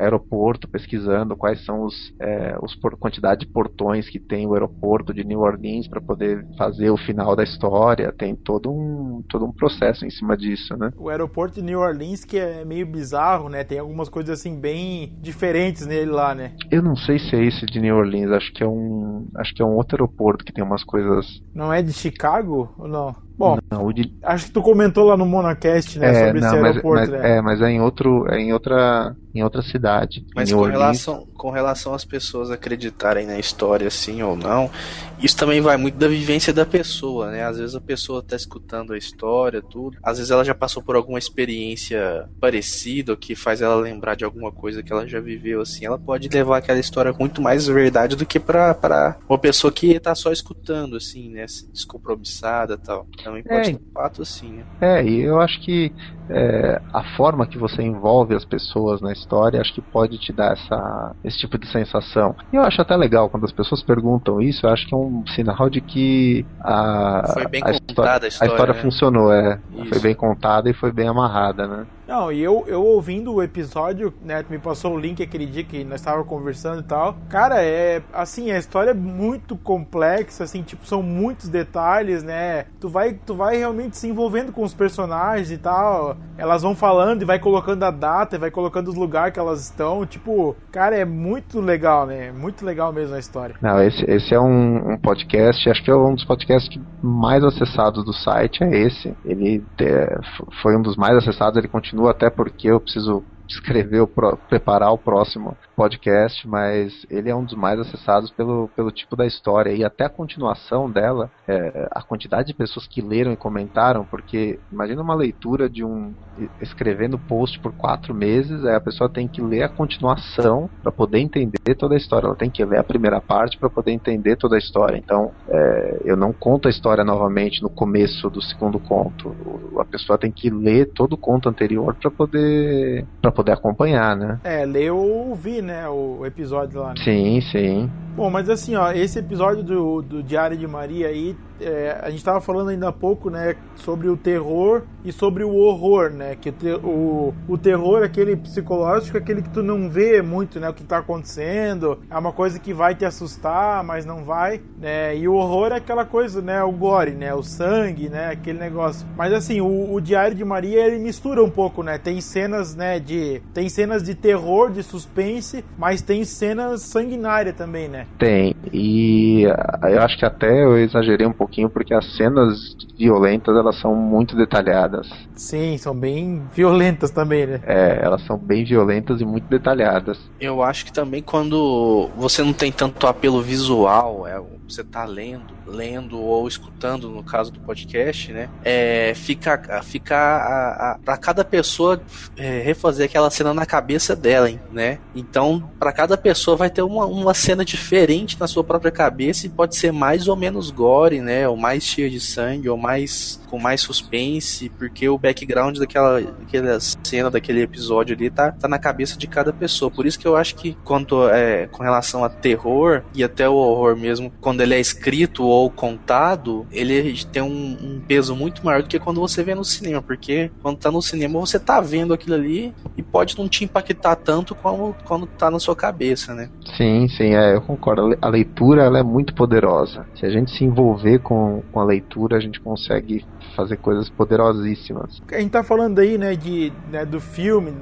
[0.00, 5.12] aeroporto pesquisando quais são os, é, os por, quantidade de portões que tem o aeroporto
[5.12, 8.12] de New Orleans para poder fazer o final da história.
[8.12, 10.90] Tem todo um, todo um processo em cima disso, né?
[10.96, 13.64] O aeroporto de New Orleans que é meio bizarro, né?
[13.64, 16.52] Tem algumas coisas assim bem diferentes nele lá, né?
[16.70, 18.30] Eu não sei se é esse de New Orleans.
[18.32, 21.26] Acho que é um, acho que é um outro aeroporto que tem umas coisas.
[21.54, 23.29] Não é de Chicago ou não?
[23.40, 24.12] Bom, não, de...
[24.22, 27.38] acho que tu comentou lá no Monacast, né, é, sobre não, esse aeroporto, mas, né?
[27.38, 30.26] É, mas é em outro, é em outra, em outra cidade.
[30.36, 34.70] Mas com relação, com relação às pessoas acreditarem na história, sim ou não,
[35.18, 37.44] isso também vai muito da vivência da pessoa, né?
[37.44, 39.96] Às vezes a pessoa tá escutando a história, tudo.
[40.02, 44.52] Às vezes ela já passou por alguma experiência parecida, que faz ela lembrar de alguma
[44.52, 45.86] coisa que ela já viveu, assim.
[45.86, 49.72] Ela pode levar aquela história com muito mais verdade do que pra, pra uma pessoa
[49.72, 51.46] que tá só escutando, assim, né?
[51.72, 53.06] Descompromissada e tal.
[53.30, 54.66] Também pode é, ter um fato assim, né?
[54.80, 55.94] É, e eu acho que
[56.30, 60.52] é, a forma que você envolve as pessoas na história, acho que pode te dar
[60.52, 62.34] essa, esse tipo de sensação.
[62.52, 65.24] E eu acho até legal quando as pessoas perguntam isso, eu acho que é um
[65.26, 68.80] sinal de que a, foi bem a, história, a história, a história né?
[68.80, 69.58] funcionou, é.
[69.74, 69.88] Isso.
[69.88, 71.86] Foi bem contada e foi bem amarrada, né?
[72.10, 75.62] Não, e eu, eu ouvindo o episódio, né, tu me passou o link aquele dia
[75.62, 77.16] que nós estávamos conversando e tal.
[77.28, 82.64] Cara, é assim, a história é muito complexa, assim, tipo, são muitos detalhes, né?
[82.80, 86.16] Tu vai, tu vai realmente se envolvendo com os personagens e tal.
[86.38, 89.62] Elas vão falando e vai colocando a data, e vai colocando os lugares que elas
[89.62, 90.06] estão.
[90.06, 92.32] Tipo, cara, é muito legal, né?
[92.32, 93.56] Muito legal mesmo a história.
[93.60, 98.04] Não, esse, esse é um, um podcast, acho que é um dos podcasts mais acessados
[98.04, 99.14] do site, é esse.
[99.22, 100.18] Ele é,
[100.62, 103.22] foi um dos mais acessados, ele continua continua até porque eu preciso
[103.54, 108.68] escrever, o pro, preparar o próximo podcast, mas ele é um dos mais acessados pelo,
[108.76, 109.72] pelo tipo da história.
[109.72, 114.58] E até a continuação dela, é, a quantidade de pessoas que leram e comentaram, porque
[114.70, 116.12] imagina uma leitura de um.
[116.60, 121.18] escrevendo post por quatro meses, aí a pessoa tem que ler a continuação para poder
[121.18, 122.26] entender toda a história.
[122.26, 124.96] Ela tem que ler a primeira parte para poder entender toda a história.
[124.96, 129.34] Então, é, eu não conto a história novamente no começo do segundo conto.
[129.78, 133.06] A pessoa tem que ler todo o conto anterior para poder,
[133.40, 134.38] poder acompanhar, né?
[134.44, 136.90] É, ler ou ouvir, né, o episódio lá.
[136.90, 136.94] Né?
[137.02, 137.90] Sim, sim.
[138.20, 142.22] Bom, mas assim, ó, esse episódio do, do Diário de Maria aí, é, a gente
[142.22, 146.52] tava falando ainda há pouco, né, sobre o terror e sobre o horror, né, que
[146.84, 150.98] o, o, terror aquele psicológico, aquele que tu não vê muito, né, o que tá
[150.98, 155.72] acontecendo, é uma coisa que vai te assustar, mas não vai, né, e o horror
[155.72, 159.06] é aquela coisa, né, o gore, né, o sangue, né, aquele negócio.
[159.16, 163.00] Mas assim, o, o Diário de Maria, ele mistura um pouco, né, tem cenas, né,
[163.00, 168.06] de, tem cenas de terror, de suspense, mas tem cenas sanguinárias também, né.
[168.18, 169.44] Tem, e
[169.82, 172.58] eu acho que até eu exagerei um pouquinho porque as cenas
[172.98, 175.08] violentas elas são muito detalhadas.
[175.34, 177.60] Sim, são bem violentas também, né?
[177.64, 180.18] É, elas são bem violentas e muito detalhadas.
[180.38, 184.38] Eu acho que também quando você não tem tanto apelo visual, é,
[184.70, 188.48] você tá lendo, lendo ou escutando, no caso do podcast, né?
[188.62, 192.02] É, fica fica a, a, pra cada pessoa
[192.36, 194.98] é, refazer aquela cena na cabeça dela, né?
[195.14, 199.50] Então, para cada pessoa vai ter uma, uma cena diferente na sua própria cabeça e
[199.50, 201.48] pode ser mais ou menos gore, né?
[201.48, 206.78] Ou mais cheia de sangue, ou mais com mais suspense, porque o background daquela, daquela
[206.80, 209.90] cena, daquele episódio ali tá, tá na cabeça de cada pessoa.
[209.90, 213.54] Por isso que eu acho que quanto é, com relação a terror e até o
[213.54, 218.82] horror mesmo, quando ele é escrito ou contado, ele tem um, um peso muito maior
[218.82, 222.14] do que quando você vê no cinema, porque quando tá no cinema você tá vendo
[222.14, 226.50] aquilo ali e pode não te impactar tanto como quando tá na sua cabeça, né?
[226.76, 228.16] Sim, sim, é, eu concordo.
[228.20, 230.06] A leitura ela é muito poderosa.
[230.14, 233.24] Se a gente se envolver com, com a leitura, a gente consegue
[233.60, 235.22] fazer coisas poderosíssimas.
[235.30, 237.72] A gente tá falando aí, né, de, né, do filme,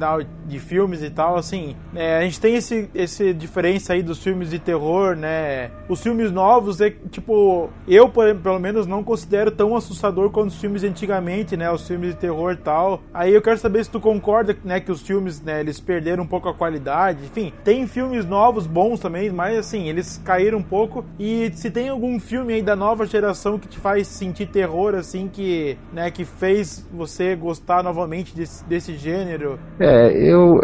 [0.46, 4.50] de filmes e tal, assim, né, a gente tem esse, esse diferença aí dos filmes
[4.50, 10.30] de terror, né, os filmes novos é, tipo, eu, pelo menos, não considero tão assustador
[10.30, 13.02] quanto os filmes antigamente, né, os filmes de terror e tal.
[13.12, 16.26] Aí eu quero saber se tu concorda, né, que os filmes, né, eles perderam um
[16.26, 21.04] pouco a qualidade, enfim, tem filmes novos bons também, mas, assim, eles caíram um pouco,
[21.18, 25.28] e se tem algum filme aí da nova geração que te faz sentir terror, assim,
[25.28, 29.58] que né, que fez você gostar novamente desse, desse gênero?
[29.78, 30.60] É, eu,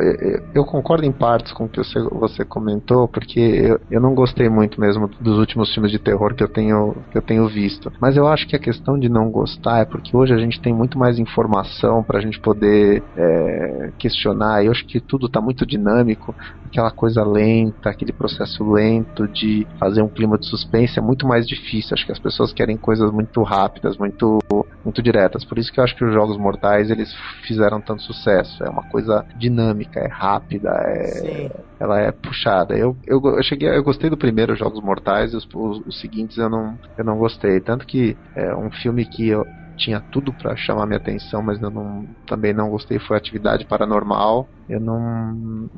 [0.55, 4.49] eu concordo em partes com o que você, você comentou, porque eu, eu não gostei
[4.49, 7.93] muito mesmo dos últimos filmes de terror que eu tenho que eu tenho visto.
[8.01, 10.73] Mas eu acho que a questão de não gostar é porque hoje a gente tem
[10.73, 14.65] muito mais informação para a gente poder é, questionar.
[14.65, 16.35] Eu acho que tudo está muito dinâmico,
[16.67, 21.47] aquela coisa lenta, aquele processo lento de fazer um clima de suspense é muito mais
[21.47, 21.95] difícil.
[21.95, 24.39] Acho que as pessoas querem coisas muito rápidas, muito
[24.85, 25.45] muito diretas.
[25.45, 27.13] Por isso que eu acho que os Jogos Mortais eles
[27.47, 28.63] fizeram tanto sucesso.
[28.63, 32.77] É uma coisa dinâmica, é rápida, é, ela é puxada.
[32.77, 36.37] Eu, eu, eu, cheguei, eu gostei do primeiro Jogos Mortais e os, os, os seguintes
[36.37, 37.61] eu não, eu não gostei.
[37.61, 41.71] Tanto que é um filme que eu, tinha tudo para chamar minha atenção, mas eu
[41.71, 44.49] não, também não gostei foi Atividade Paranormal.
[44.69, 45.69] Eu não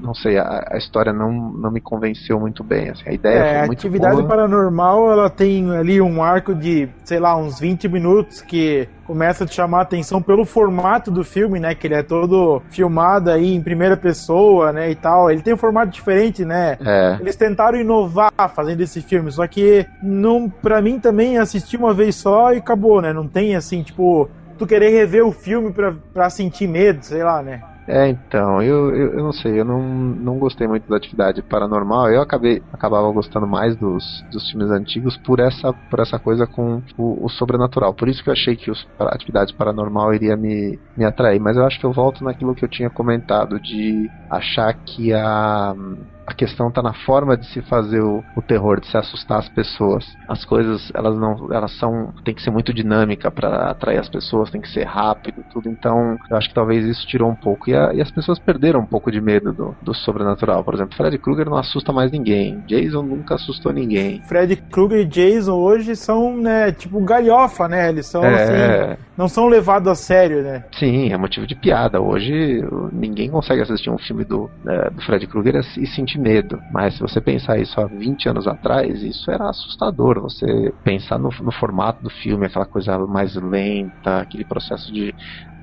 [0.00, 2.90] não sei, a, a história não, não me convenceu muito bem.
[2.90, 4.28] Assim, a ideia é, foi muito Atividade boa.
[4.28, 9.46] Paranormal, ela tem ali um arco de, sei lá, uns 20 minutos que começa a
[9.46, 11.74] te chamar a atenção pelo formato do filme, né?
[11.74, 14.90] Que ele é todo filmado aí em primeira pessoa, né?
[14.90, 15.30] E tal.
[15.30, 16.78] Ele tem um formato diferente, né?
[16.80, 17.16] É.
[17.20, 22.14] Eles tentaram inovar fazendo esse filme, só que não, para mim também assisti uma vez
[22.16, 23.12] só e acabou, né?
[23.12, 27.42] Não tem assim, tipo, tu querer rever o filme pra, pra sentir medo, sei lá,
[27.42, 27.62] né?
[27.88, 32.10] É, então, eu, eu, eu, não sei, eu não, não gostei muito da atividade paranormal.
[32.10, 36.82] Eu acabei acabava gostando mais dos, dos filmes antigos por essa, por essa coisa com
[36.98, 37.94] o, o sobrenatural.
[37.94, 41.40] Por isso que eu achei que os, a atividade paranormal iria me, me atrair.
[41.40, 45.74] Mas eu acho que eu volto naquilo que eu tinha comentado, de achar que a
[46.28, 49.48] a questão está na forma de se fazer o, o, terror, de se assustar as
[49.48, 50.06] pessoas.
[50.28, 54.50] As coisas, elas não, elas são, tem que ser muito dinâmica para atrair as pessoas,
[54.50, 55.70] tem que ser rápido, tudo.
[55.70, 58.80] Então, eu acho que talvez isso tirou um pouco e, a, e as pessoas perderam
[58.80, 60.62] um pouco de medo do, do sobrenatural.
[60.62, 62.62] Por exemplo, Fred Krueger não assusta mais ninguém.
[62.66, 64.20] Jason nunca assustou ninguém.
[64.24, 67.88] Fred Krueger e Jason hoje são, né, tipo galhofa, né?
[67.88, 68.34] Eles são é...
[68.92, 70.64] assim, não são levados a sério, né?
[70.78, 72.02] Sim, é motivo de piada.
[72.02, 72.62] Hoje
[72.92, 76.60] ninguém consegue assistir um filme do, é, do Fred Krueger e sentir medo.
[76.72, 80.20] Mas se você pensar isso há 20 anos atrás, isso era assustador.
[80.20, 85.14] Você pensar no, no formato do filme, aquela coisa mais lenta, aquele processo de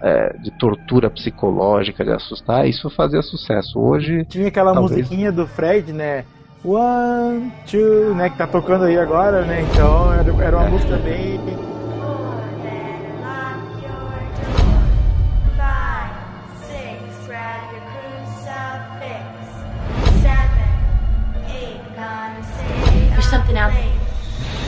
[0.01, 3.79] é, de tortura psicológica, de assustar, isso fazia sucesso.
[3.79, 4.25] Hoje.
[4.25, 5.01] Tinha aquela talvez...
[5.01, 6.25] musiquinha do Fred, né?
[6.63, 8.29] One, two, né?
[8.29, 9.61] Que tá tocando aí agora, né?
[9.61, 11.39] Então era, era uma música bem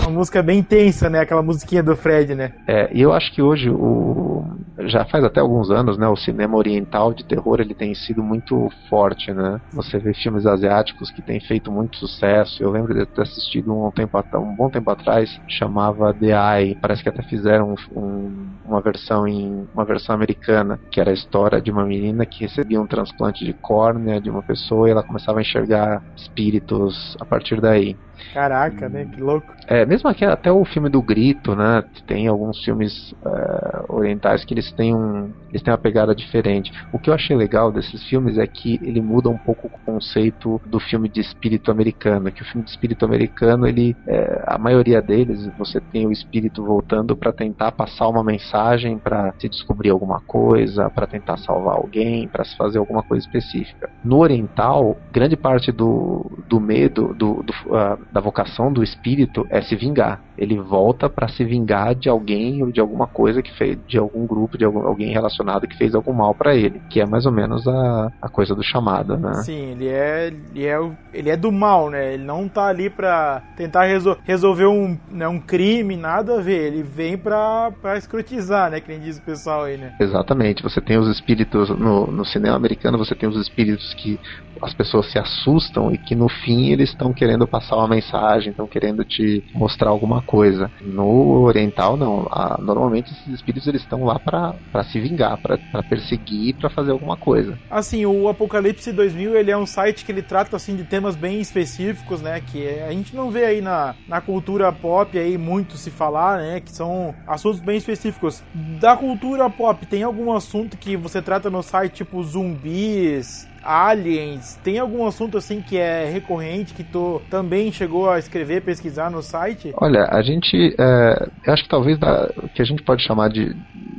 [0.01, 1.19] Uma música bem intensa, né?
[1.19, 2.53] Aquela musiquinha do Fred, né?
[2.67, 4.45] É, e eu acho que hoje o,
[4.85, 8.69] já faz até alguns anos, né, o cinema oriental de terror ele tem sido muito
[8.89, 9.59] forte, né?
[9.73, 12.61] Você vê filmes asiáticos que têm feito muito sucesso.
[12.61, 16.77] Eu lembro de ter assistido um tempo um bom tempo atrás, chamava The Eye.
[16.81, 21.61] Parece que até fizeram um, uma versão em uma versão americana, que era a história
[21.61, 25.39] de uma menina que recebia um transplante de córnea de uma pessoa e ela começava
[25.39, 27.97] a enxergar espíritos a partir daí.
[28.34, 29.05] Caraca, né?
[29.05, 29.53] Que louco.
[29.68, 31.84] É, mesmo aqui, até o filme do Grito, né?
[32.05, 36.72] Tem alguns filmes uh, orientais que eles têm, um, eles têm uma pegada diferente.
[36.93, 40.61] O que eu achei legal desses filmes é que ele muda um pouco o conceito
[40.65, 42.32] do filme de espírito americano.
[42.32, 46.63] Que o filme de espírito americano, ele, é, a maioria deles, você tem o espírito
[46.63, 52.28] voltando para tentar passar uma mensagem, para se descobrir alguma coisa, para tentar salvar alguém,
[52.28, 53.89] para se fazer alguma coisa específica.
[54.03, 59.61] No oriental, grande parte do, do medo, do, do uh, da vocação do espírito é
[59.61, 60.21] se vingar.
[60.37, 64.25] Ele volta para se vingar de alguém ou de alguma coisa que fez, de algum
[64.25, 67.31] grupo, de algum, alguém relacionado que fez algum mal para ele, que é mais ou
[67.31, 69.33] menos a, a coisa do chamado, né?
[69.43, 72.13] Sim, ele é, ele é, ele é do mal, né?
[72.13, 76.67] Ele não tá ali para tentar resol resolver um, né, um crime, nada a ver.
[76.67, 78.79] Ele vem pra, pra escrotizar, né?
[78.79, 79.95] Que nem diz o pessoal aí, né?
[79.99, 80.63] Exatamente.
[80.63, 84.19] Você tem os espíritos no, no cinema americano, você tem os espíritos que
[84.61, 88.67] as pessoas se assustam e que no fim eles estão querendo passar uma mensagem, estão
[88.67, 90.71] querendo te mostrar alguma coisa.
[90.81, 96.55] No oriental não, a, normalmente esses espíritos eles estão lá para se vingar, para perseguir,
[96.55, 97.57] para fazer alguma coisa.
[97.69, 101.39] Assim, o Apocalipse 2000 ele é um site que ele trata assim de temas bem
[101.39, 105.77] específicos, né, que é, a gente não vê aí na, na cultura pop aí muito
[105.77, 108.43] se falar, né, que são assuntos bem específicos.
[108.79, 114.79] Da cultura pop tem algum assunto que você trata no site tipo zumbis, aliens, tem
[114.79, 119.73] algum assunto assim que é recorrente que tu também chegou a escrever, pesquisar no site?
[119.77, 123.55] Olha, a gente, é, acho que talvez da, o que a gente pode chamar de,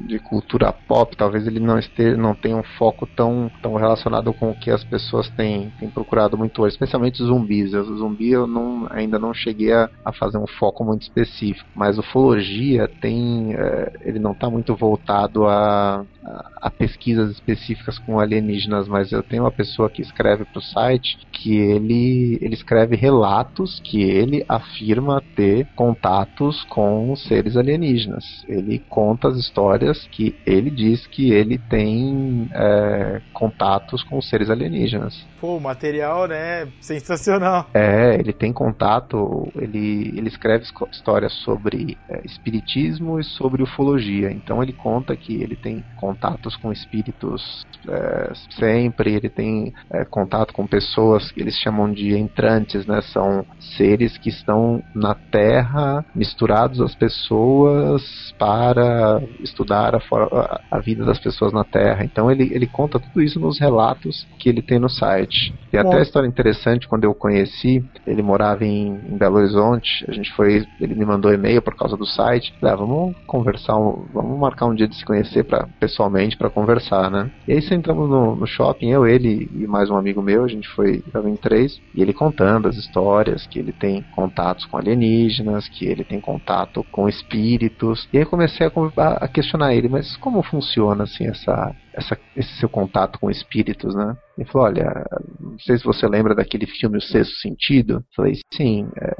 [0.09, 4.51] de cultura pop, talvez ele não esteja, não tenha um foco tão, tão relacionado com
[4.51, 7.75] o que as pessoas têm, têm procurado muito hoje, especialmente zumbis.
[7.75, 11.99] O zumbi eu não, ainda não cheguei a, a fazer um foco muito específico, mas
[11.99, 18.89] ufologia tem, é, ele não está muito voltado a, a, a pesquisas específicas com alienígenas,
[18.89, 23.81] mas eu tenho uma pessoa que escreve para o site que ele, ele escreve relatos
[23.85, 28.25] que ele afirma ter contatos com seres alienígenas.
[28.49, 29.78] Ele conta as histórias
[30.11, 35.27] que ele diz que ele tem é, contatos com seres alienígenas.
[35.41, 36.69] Pô, material, né?
[36.81, 37.69] Sensacional.
[37.73, 44.33] É, ele tem contato, ele, ele escreve histórias sobre é, espiritismo e sobre ufologia.
[44.33, 50.53] Então ele conta que ele tem contatos com espíritos é, sempre, ele tem é, contato
[50.53, 53.01] com pessoas que eles chamam de entrantes, né?
[53.03, 58.03] São seres que estão na Terra misturados às pessoas
[58.39, 59.23] para
[59.59, 62.05] estudar a, a vida das pessoas na Terra.
[62.05, 65.53] Então ele, ele conta tudo isso nos relatos que ele tem no site.
[65.73, 70.13] E até a história interessante, quando eu conheci, ele morava em, em, Belo Horizonte, a
[70.13, 74.67] gente foi, ele me mandou e-mail por causa do site, ah, vamos conversar, vamos marcar
[74.67, 77.31] um dia de se conhecer pra, pessoalmente para conversar, né?
[77.47, 80.69] E aí sentamos no, no, shopping, eu, ele e mais um amigo meu, a gente
[80.69, 85.69] foi, estava em três, e ele contando as histórias, que ele tem contatos com alienígenas,
[85.69, 90.43] que ele tem contato com espíritos, e aí comecei a, a questionar ele, mas como
[90.43, 94.17] funciona assim essa essa, esse seu contato com espíritos, né?
[94.37, 95.05] Ele falou, olha,
[95.41, 97.95] não sei se você lembra daquele filme O Sexto Sentido.
[97.95, 98.89] Eu falei, sim.
[98.97, 99.15] É,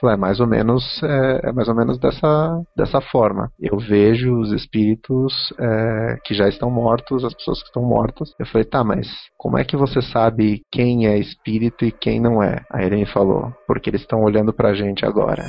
[0.00, 3.50] falou, é mais ou menos, é, é, mais ou menos dessa, dessa forma.
[3.60, 8.32] Eu vejo os espíritos é, que já estão mortos, as pessoas que estão mortas.
[8.38, 9.06] Eu falei, tá, mas
[9.36, 12.64] como é que você sabe quem é espírito e quem não é?
[12.70, 15.44] Aí ele me falou, porque eles estão olhando pra gente agora.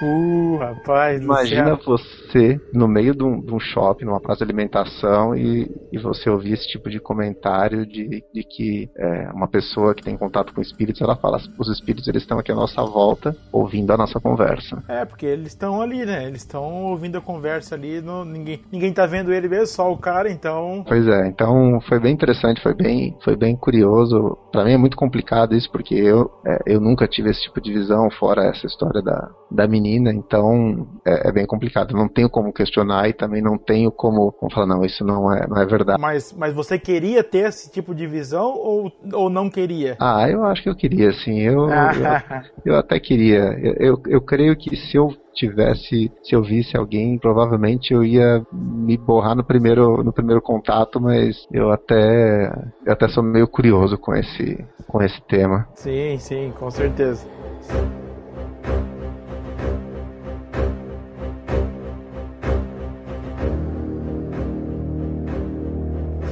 [0.00, 1.20] Uh, rapaz.
[1.22, 2.27] Imagina você
[2.72, 6.54] no meio de um, de um, shopping, numa praça de alimentação, e, e você ouvir
[6.54, 11.00] esse tipo de comentário de, de que é, uma pessoa que tem contato com espíritos,
[11.00, 14.82] ela fala: os espíritos eles estão aqui à nossa volta, ouvindo a nossa conversa.
[14.88, 16.26] É, porque eles estão ali, né?
[16.26, 19.98] Eles estão ouvindo a conversa ali, no, ninguém, ninguém tá vendo ele mesmo, só o
[19.98, 20.84] cara, então.
[20.86, 24.36] Pois é, então foi bem interessante, foi bem, foi bem curioso.
[24.52, 27.72] Para mim é muito complicado isso, porque eu, é, eu nunca tive esse tipo de
[27.72, 31.94] visão, fora essa história da, da menina, então é, é, bem complicado.
[31.94, 35.46] Não tenho como questionar e também não tenho como, como falar, não, isso não é,
[35.46, 36.00] não é verdade.
[36.00, 39.96] Mas, mas você queria ter esse tipo de visão ou, ou não queria?
[40.00, 41.38] Ah, eu acho que eu queria, sim.
[41.38, 41.92] Eu, eu,
[42.66, 43.56] eu, até queria.
[43.62, 48.42] Eu, eu, eu creio que se eu tivesse, se eu visse alguém, provavelmente eu ia
[48.52, 52.50] me borrar no primeiro, no primeiro contato, mas eu até,
[52.84, 54.58] eu até sou meio curioso com esse,
[54.88, 55.68] com esse tema.
[55.76, 57.24] Sim, sim, com certeza.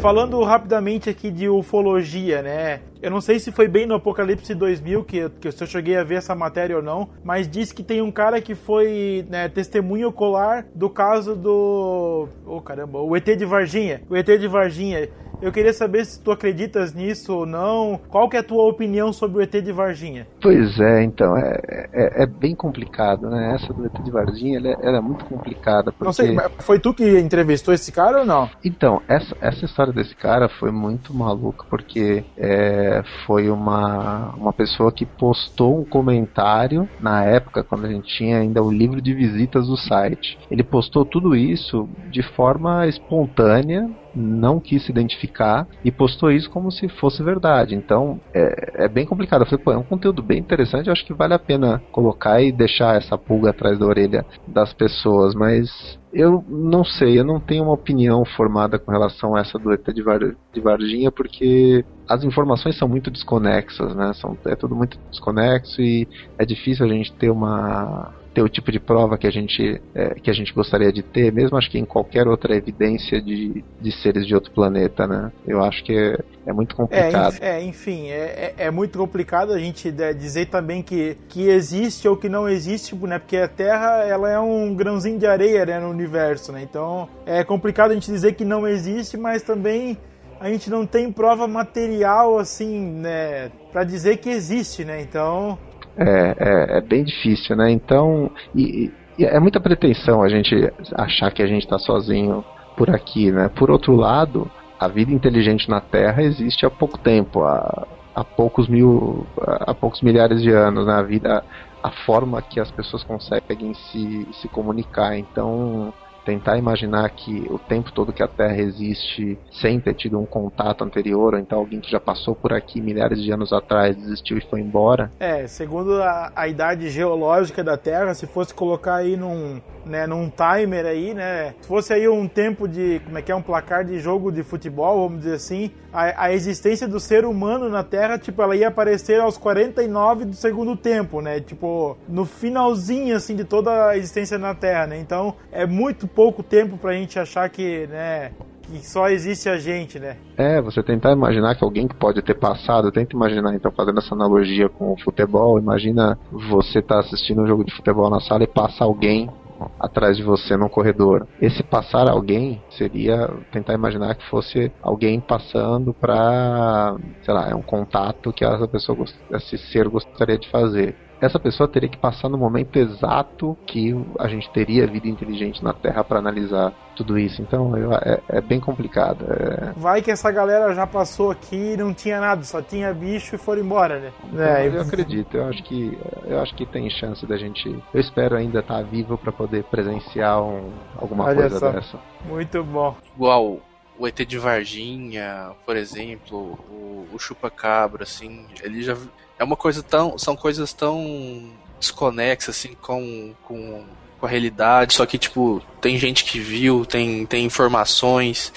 [0.01, 2.80] Falando rapidamente aqui de ufologia, né?
[3.03, 6.16] Eu não sei se foi bem no Apocalipse 2000 que, que eu cheguei a ver
[6.16, 10.66] essa matéria ou não, mas diz que tem um cara que foi né, testemunho ocular
[10.74, 12.28] do caso do.
[12.47, 14.03] Oh caramba, o ET de Varginha.
[14.09, 15.09] O ET de Varginha.
[15.41, 18.01] Eu queria saber se tu acreditas nisso ou não.
[18.09, 20.26] Qual que é a tua opinião sobre o ET de Varginha?
[20.41, 21.61] Pois é, então, é,
[21.93, 23.55] é, é bem complicado, né?
[23.55, 25.93] Essa do ET de Varginha, ela, é, ela é muito complicada.
[25.93, 26.05] Porque...
[26.05, 28.49] Não sei, foi tu que entrevistou esse cara ou não?
[28.64, 34.91] Então, essa, essa história desse cara foi muito maluca, porque é, foi uma, uma pessoa
[34.91, 39.66] que postou um comentário na época, quando a gente tinha ainda o livro de visitas
[39.66, 40.39] do site.
[40.51, 46.71] Ele postou tudo isso de forma espontânea, não quis se identificar e postou isso como
[46.73, 47.75] se fosse verdade.
[47.75, 49.43] Então é, é bem complicado.
[49.43, 52.41] Eu falei, pô, é um conteúdo bem interessante, eu acho que vale a pena colocar
[52.41, 57.39] e deixar essa pulga atrás da orelha das pessoas, mas eu não sei, eu não
[57.39, 60.21] tenho uma opinião formada com relação a essa do ET de, Var,
[60.53, 64.12] de Varginha, porque as informações são muito desconexas, né?
[64.14, 66.09] São, é tudo muito desconexo e
[66.39, 70.11] é difícil a gente ter uma ter o tipo de prova que a gente, é,
[70.16, 74.03] que a gente gostaria de ter, mesmo acho que em qualquer outra evidência de, de
[74.03, 75.32] seres de outro planeta, né?
[75.47, 77.39] Eu acho que é, é muito complicado.
[77.41, 81.49] É, é enfim, é, é, é, muito complicado a gente é, dizer também que, que
[81.49, 83.18] existe ou que não existe, né?
[83.18, 86.61] Porque a Terra ela é um grãozinho de areia né, no universo, né?
[86.62, 89.97] Então é complicado a gente dizer que não existe, mas também
[90.39, 95.01] a gente não tem prova material assim, né, para dizer que existe, né?
[95.01, 95.59] Então
[95.97, 97.70] é, é, é bem difícil, né?
[97.70, 100.55] Então, e, e é muita pretensão a gente
[100.94, 102.44] achar que a gente está sozinho
[102.76, 103.49] por aqui, né?
[103.49, 108.68] Por outro lado, a vida inteligente na Terra existe há pouco tempo, há, há poucos
[108.68, 110.92] mil, há poucos milhares de anos, né?
[110.92, 111.44] A vida,
[111.82, 115.16] a forma que as pessoas conseguem se, se comunicar.
[115.16, 115.92] Então,
[116.27, 120.83] tentar imaginar que o tempo todo que a Terra existe sem ter tido um contato
[120.83, 124.41] anterior, ou então alguém que já passou por aqui milhares de anos atrás desistiu e
[124.41, 125.11] foi embora.
[125.20, 130.29] É, segundo a, a idade geológica da Terra, se fosse colocar aí num, né, num
[130.29, 131.55] timer aí, né?
[131.61, 134.43] Se fosse aí um tempo de, como é que é, um placar de jogo de
[134.43, 138.68] futebol, vamos dizer assim, a, a existência do ser humano na Terra, tipo, ela ia
[138.68, 141.41] aparecer aos 49 do segundo tempo, né?
[141.41, 144.99] Tipo, no finalzinho, assim, de toda a existência na Terra, né?
[144.99, 150.01] Então, é muito pouco tempo pra gente achar que, né, que só existe a gente,
[150.01, 150.17] né?
[150.37, 154.14] É, você tentar imaginar que alguém que pode ter passado, tenta imaginar, então, fazendo essa
[154.14, 158.47] analogia com o futebol, imagina você tá assistindo um jogo de futebol na sala e
[158.47, 159.31] passa alguém
[159.79, 161.27] atrás de você no corredor.
[161.41, 167.62] Esse passar alguém seria tentar imaginar que fosse alguém passando para, sei lá, é um
[167.62, 172.39] contato que essa pessoa, esse ser gostaria de fazer essa pessoa teria que passar no
[172.39, 177.41] momento exato que a gente teria vida inteligente na Terra para analisar tudo isso.
[177.43, 179.25] Então eu, é, é, bem complicado.
[179.29, 179.73] É...
[179.77, 183.39] Vai que essa galera já passou aqui e não tinha nada, só tinha bicho e
[183.39, 184.12] foram embora, né?
[184.39, 185.37] É, eu acredito.
[185.37, 187.69] Eu acho que eu acho que tem chance da gente.
[187.93, 191.71] Eu espero ainda estar tá vivo para poder presenciar um, alguma Olha coisa só.
[191.71, 191.99] dessa.
[192.25, 192.95] Muito bom.
[193.14, 193.61] Igual
[193.99, 198.97] o ET de Varginha, por exemplo, o, o Chupa-Cabra, assim, ele já
[199.38, 200.18] é uma coisa tão.
[200.18, 203.84] São coisas tão desconexas, assim, com, com,
[204.18, 204.94] com a realidade.
[204.94, 208.53] Só que, tipo, tem gente que viu, tem, tem informações,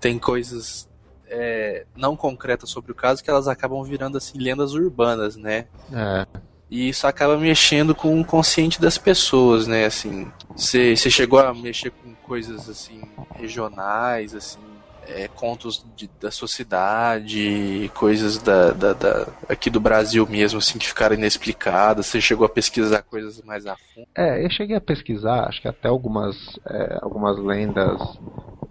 [0.00, 0.88] tem coisas
[1.28, 5.66] é, não concretas sobre o caso que elas acabam virando, assim, lendas urbanas, né?
[5.92, 6.26] É.
[6.70, 9.84] E isso acaba mexendo com o consciente das pessoas, né?
[9.84, 13.00] Assim, você chegou a mexer com coisas assim
[13.38, 14.58] regionais, assim,
[15.06, 20.88] é, contos de, da sociedade, coisas da, da, da, aqui do Brasil mesmo, assim, que
[20.88, 22.06] ficaram inexplicadas.
[22.06, 24.08] Você chegou a pesquisar coisas mais a fundo?
[24.16, 26.36] É, eu cheguei a pesquisar, acho que até algumas,
[26.66, 28.00] é, algumas lendas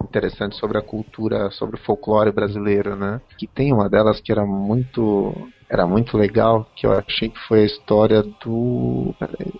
[0.04, 3.20] interessantes sobre a cultura, sobre o folclore brasileiro, né?
[3.38, 7.60] Que tem uma delas que era muito era muito legal, que eu achei que foi
[7.60, 9.14] a história do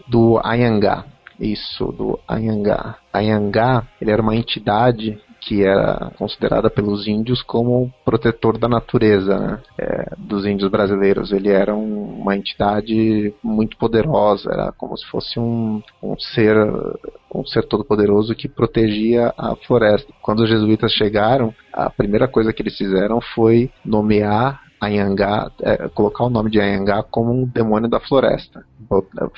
[0.09, 1.05] do Anhangá.
[1.39, 2.97] Isso, do Anhangá.
[3.13, 9.61] Anhangá, ele era uma entidade que era considerada pelos índios como protetor da natureza né?
[9.79, 11.31] é, dos índios brasileiros.
[11.31, 16.57] Ele era um, uma entidade muito poderosa, era como se fosse um, um ser
[17.33, 20.13] um ser todo poderoso que protegia a floresta.
[20.21, 26.25] Quando os jesuítas chegaram, a primeira coisa que eles fizeram foi nomear Anhangá, é, colocar
[26.25, 28.65] o nome de Anhangá como um demônio da floresta,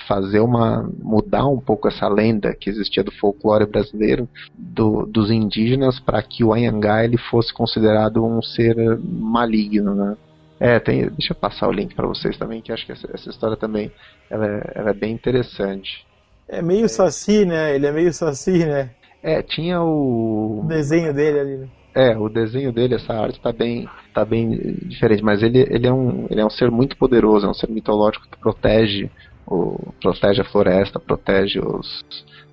[0.07, 6.01] fazer uma mudar um pouco essa lenda que existia do folclore brasileiro do, dos indígenas
[6.01, 10.17] para que o Anhangá ele fosse considerado um ser maligno, né?
[10.61, 13.31] É, tem, deixa eu passar o link para vocês também, que acho que essa, essa
[13.31, 13.93] história também
[14.29, 16.05] ela é, ela é, bem interessante.
[16.49, 16.89] É meio é.
[16.89, 17.75] saci, né?
[17.75, 18.91] Ele é meio saci, né?
[19.23, 20.63] É, tinha o...
[20.65, 21.69] o desenho dele ali, né?
[21.99, 24.51] É, o desenho dele, essa arte tá bem, tá bem
[24.85, 27.69] diferente, mas ele, ele, é um, ele é um ser muito poderoso, é um ser
[27.69, 29.11] mitológico que protege,
[29.45, 32.05] o, protege a floresta, protege os,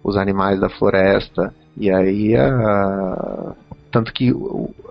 [0.03, 3.53] os animais da floresta, e aí a,
[3.91, 4.33] tanto que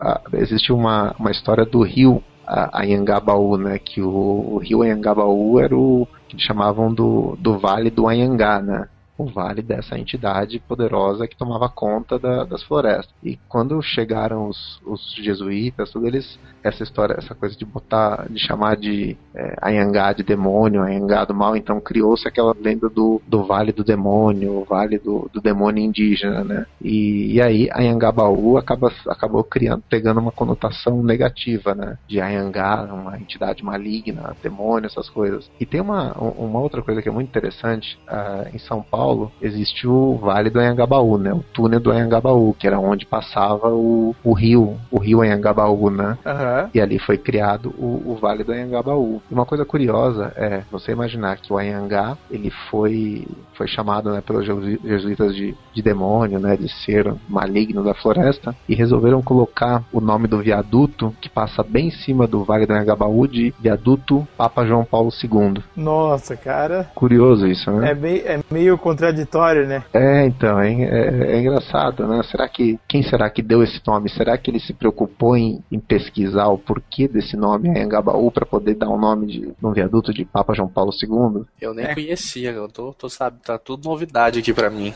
[0.00, 5.76] a, existe uma, uma história do rio Anhangabaú, né, que o, o rio Anhangabaú era
[5.76, 8.86] o que chamavam do, do Vale do Anhangá, né,
[9.16, 13.14] o vale dessa entidade poderosa que tomava conta da, das florestas.
[13.22, 18.38] E quando chegaram os, os jesuítas, tudo eles essa história, essa coisa de botar, de
[18.38, 23.44] chamar de é, Anhangá de demônio, Anhangá do mal, então criou-se aquela lenda do, do
[23.44, 26.66] Vale do Demônio, o Vale do, do Demônio Indígena, né?
[26.80, 31.98] E, e aí Anhangabaú acaba, acabou criando, pegando uma conotação negativa, né?
[32.08, 35.50] De Anhangá, uma entidade maligna, demônio, essas coisas.
[35.60, 39.03] E tem uma, uma outra coisa que é muito interessante, uh, em São Paulo
[39.40, 41.32] existe o Vale do Anhangabaú, né?
[41.32, 46.18] O túnel do Anhangabaú, que era onde passava o, o rio, o rio Anhangabaú, né?
[46.24, 46.70] Uhum.
[46.74, 49.22] E ali foi criado o, o Vale do Anhangabaú.
[49.30, 54.44] Uma coisa curiosa é você imaginar que o Anhangá ele foi, foi chamado né, pelos
[54.44, 60.28] jesuítas de, de demônio, né, de ser maligno da floresta, e resolveram colocar o nome
[60.28, 64.84] do viaduto que passa bem em cima do Vale do Anhangabaú de viaduto Papa João
[64.84, 65.62] Paulo II.
[65.76, 66.90] Nossa, cara.
[66.94, 67.90] Curioso isso, né?
[67.90, 69.84] É, bem, é meio contraditório, né?
[69.92, 72.22] É, então, é, é, é engraçado, né?
[72.30, 74.08] Será que quem será que deu esse nome?
[74.10, 78.74] Será que ele se preocupou em, em pesquisar o porquê desse nome Anhangabaú para poder
[78.74, 81.44] dar o um nome de um viaduto de Papa João Paulo II.
[81.60, 81.94] Eu nem é.
[81.94, 84.94] conhecia, eu tô, tô sabe, tá tudo novidade aqui para mim.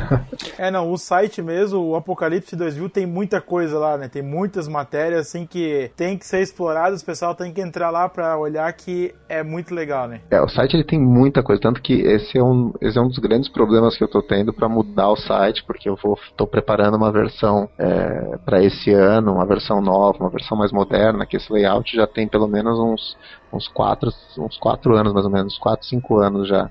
[0.58, 4.08] é, não, o site mesmo, o Apocalipse 2000 tem muita coisa lá, né?
[4.08, 8.08] Tem muitas matérias assim que tem que ser exploradas, o pessoal tem que entrar lá
[8.08, 10.20] para olhar que é muito legal, né?
[10.30, 13.08] É, o site ele tem muita coisa, tanto que esse é um, esse é um
[13.08, 16.46] dos grandes problemas que eu tô tendo para mudar o site, porque eu vou tô
[16.46, 21.36] preparando uma versão é, para esse ano, uma versão nova, uma versão mais moderna que
[21.36, 23.16] esse layout já tem pelo menos uns,
[23.52, 26.70] uns, quatro, uns quatro anos, mais ou menos, quatro, cinco anos já.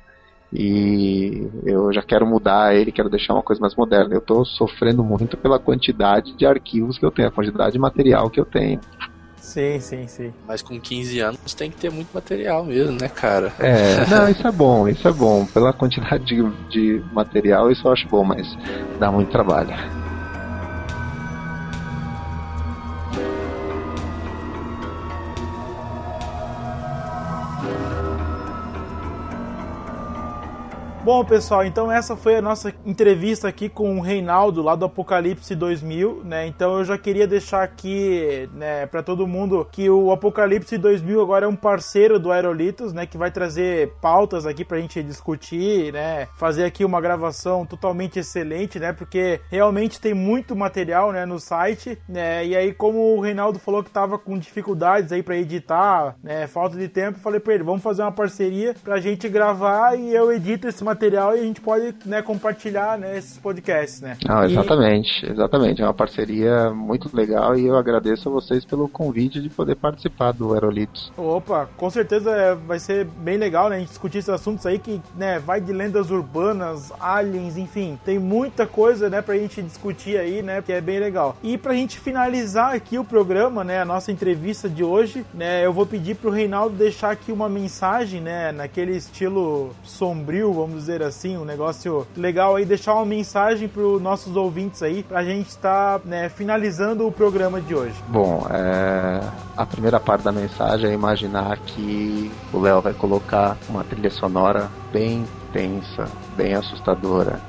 [0.56, 4.14] E eu já quero mudar ele, quero deixar uma coisa mais moderna.
[4.14, 8.30] Eu estou sofrendo muito pela quantidade de arquivos que eu tenho, a quantidade de material
[8.30, 8.80] que eu tenho.
[9.44, 10.34] Sim, sim, sim.
[10.48, 13.54] Mas com 15 anos tem que ter muito material mesmo, né, cara?
[13.60, 15.46] É, não, isso é bom, isso é bom.
[15.46, 18.48] Pela quantidade de, de material, isso eu acho bom, mas
[18.98, 20.03] dá muito trabalho.
[31.04, 35.54] Bom, pessoal, então essa foi a nossa entrevista aqui com o Reinaldo lá do Apocalipse
[35.54, 36.48] 2000, né?
[36.48, 41.46] Então eu já queria deixar aqui, né, para todo mundo que o Apocalipse 2000 agora
[41.46, 46.30] é um parceiro do Aerolitos, né, que vai trazer pautas aqui pra gente discutir, né,
[46.38, 48.94] fazer aqui uma gravação totalmente excelente, né?
[48.94, 52.46] Porque realmente tem muito material, né, no site, né?
[52.46, 56.78] E aí como o Reinaldo falou que tava com dificuldades aí para editar, né, falta
[56.78, 60.66] de tempo, falei para ele, vamos fazer uma parceria pra gente gravar e eu edito
[60.66, 64.18] esse material material e a gente pode né, compartilhar né, esses podcasts, né?
[64.26, 65.32] Não, exatamente, e...
[65.32, 65.82] exatamente.
[65.82, 70.32] É uma parceria muito legal e eu agradeço a vocês pelo convite de poder participar
[70.32, 71.12] do Aerolitos.
[71.18, 73.78] Opa, com certeza é, vai ser bem legal, né?
[73.78, 78.20] A gente discutir esses assuntos aí que, né, vai de lendas urbanas, aliens, enfim, tem
[78.20, 81.36] muita coisa, né, pra gente discutir aí, né, que é bem legal.
[81.42, 85.74] E pra gente finalizar aqui o programa, né, a nossa entrevista de hoje, né, eu
[85.74, 91.38] vou pedir pro Reinaldo deixar aqui uma mensagem, né, naquele estilo sombrio, vamos dizer assim,
[91.38, 95.48] um negócio legal aí, deixar uma mensagem para os nossos ouvintes aí, para a gente
[95.48, 97.96] estar tá, né, finalizando o programa de hoje.
[98.10, 99.22] Bom, é...
[99.56, 104.70] a primeira parte da mensagem é imaginar que o Léo vai colocar uma trilha sonora
[104.92, 106.06] bem tensa,
[106.36, 107.40] bem assustadora,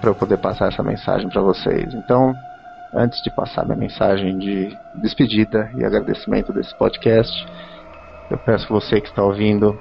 [0.00, 1.94] para eu poder passar essa mensagem para vocês.
[1.94, 2.34] Então,
[2.94, 7.32] antes de passar minha mensagem de despedida e agradecimento desse podcast,
[8.30, 9.78] eu peço você que está ouvindo,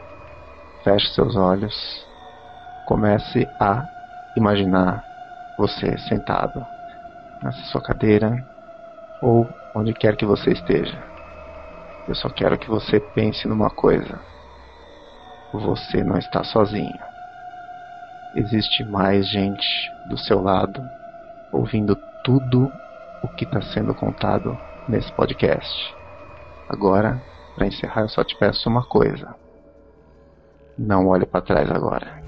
[0.83, 2.12] feche seus olhos
[2.85, 3.87] comece a
[4.35, 5.03] imaginar
[5.57, 6.65] você sentado
[7.41, 8.43] nessa sua cadeira
[9.21, 10.97] ou onde quer que você esteja.
[12.07, 14.19] Eu só quero que você pense numa coisa:
[15.53, 16.99] você não está sozinho.
[18.35, 19.65] Existe mais gente
[20.09, 20.83] do seu lado
[21.51, 22.71] ouvindo tudo
[23.21, 24.57] o que está sendo contado
[24.87, 25.95] nesse podcast.
[26.67, 27.21] Agora,
[27.55, 29.35] para encerrar, eu só te peço uma coisa:
[30.77, 32.21] não olhe para trás agora.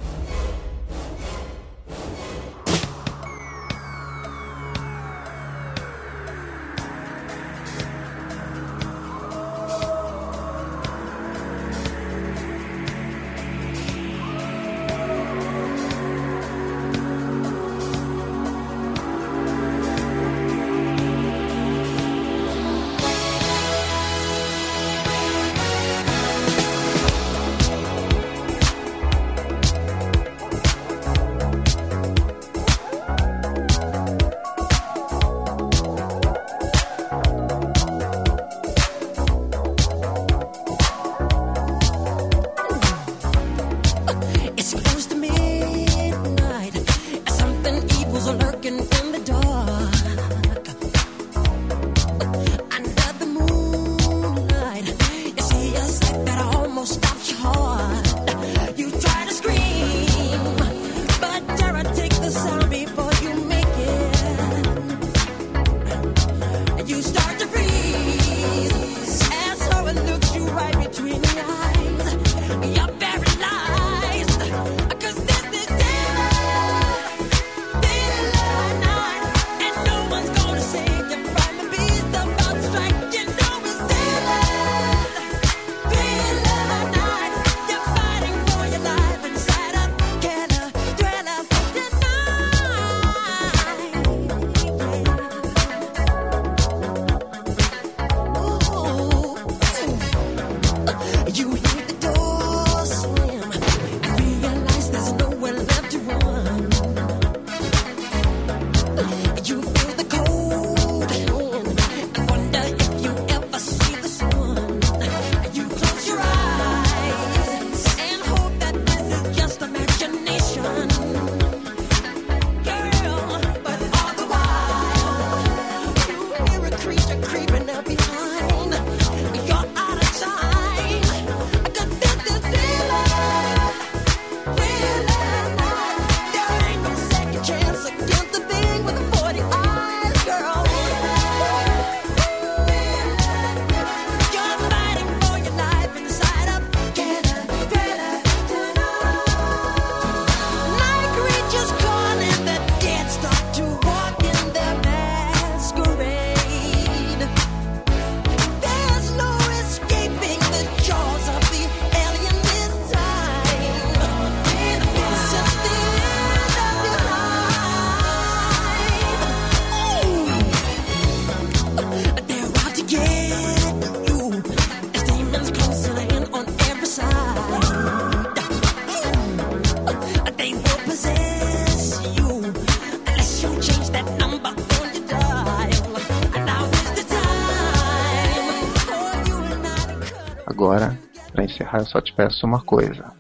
[191.76, 193.12] Encerrar, eu só te peço uma coisa.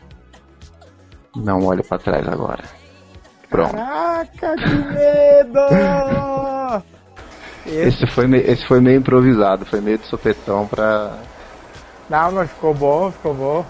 [1.36, 2.64] Não olhe para trás agora.
[3.50, 3.76] Pronto.
[3.76, 5.60] Caraca, que medo!
[7.66, 11.18] esse, foi meio, esse foi meio improvisado, foi meio de sopetão pra.
[12.10, 13.66] Não, mas ficou bom, ficou bom.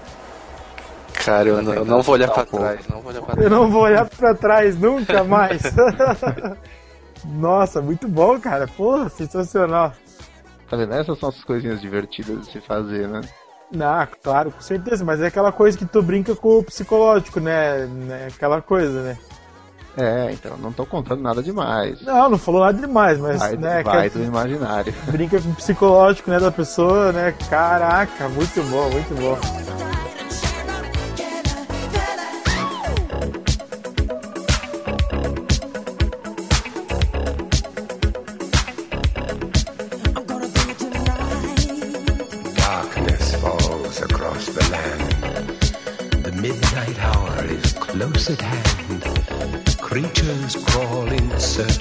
[1.14, 3.44] Cara, eu, não, eu não vou olhar pra trás, não vou olhar pra trás.
[3.44, 5.62] Eu não vou olhar pra trás nunca mais.
[7.26, 8.68] Nossa, muito bom, cara.
[8.68, 9.92] Pô, sensacional.
[10.70, 10.94] Tá vendo?
[10.94, 13.22] Essas são as coisinhas divertidas de se fazer, né?
[13.76, 17.86] Não, claro, com certeza, mas é aquela coisa que tu brinca com o psicológico, né?
[17.86, 18.28] né?
[18.34, 19.18] Aquela coisa, né?
[19.98, 22.02] É, então, não tô contando nada demais.
[22.02, 23.40] Não, não falou nada demais, mas.
[23.40, 24.94] Vai, né, vai do imaginário.
[25.08, 27.34] Brinca com o psicológico, né, da pessoa, né?
[27.50, 29.75] Caraca, muito bom, muito bom.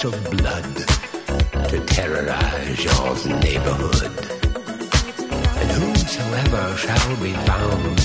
[0.05, 0.77] Of blood
[1.69, 4.13] to terrorize your neighborhood.
[5.61, 7.99] And whosoever shall be found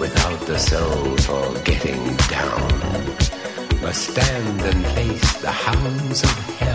[0.00, 6.71] without the soul for getting down must stand and face the hounds of hell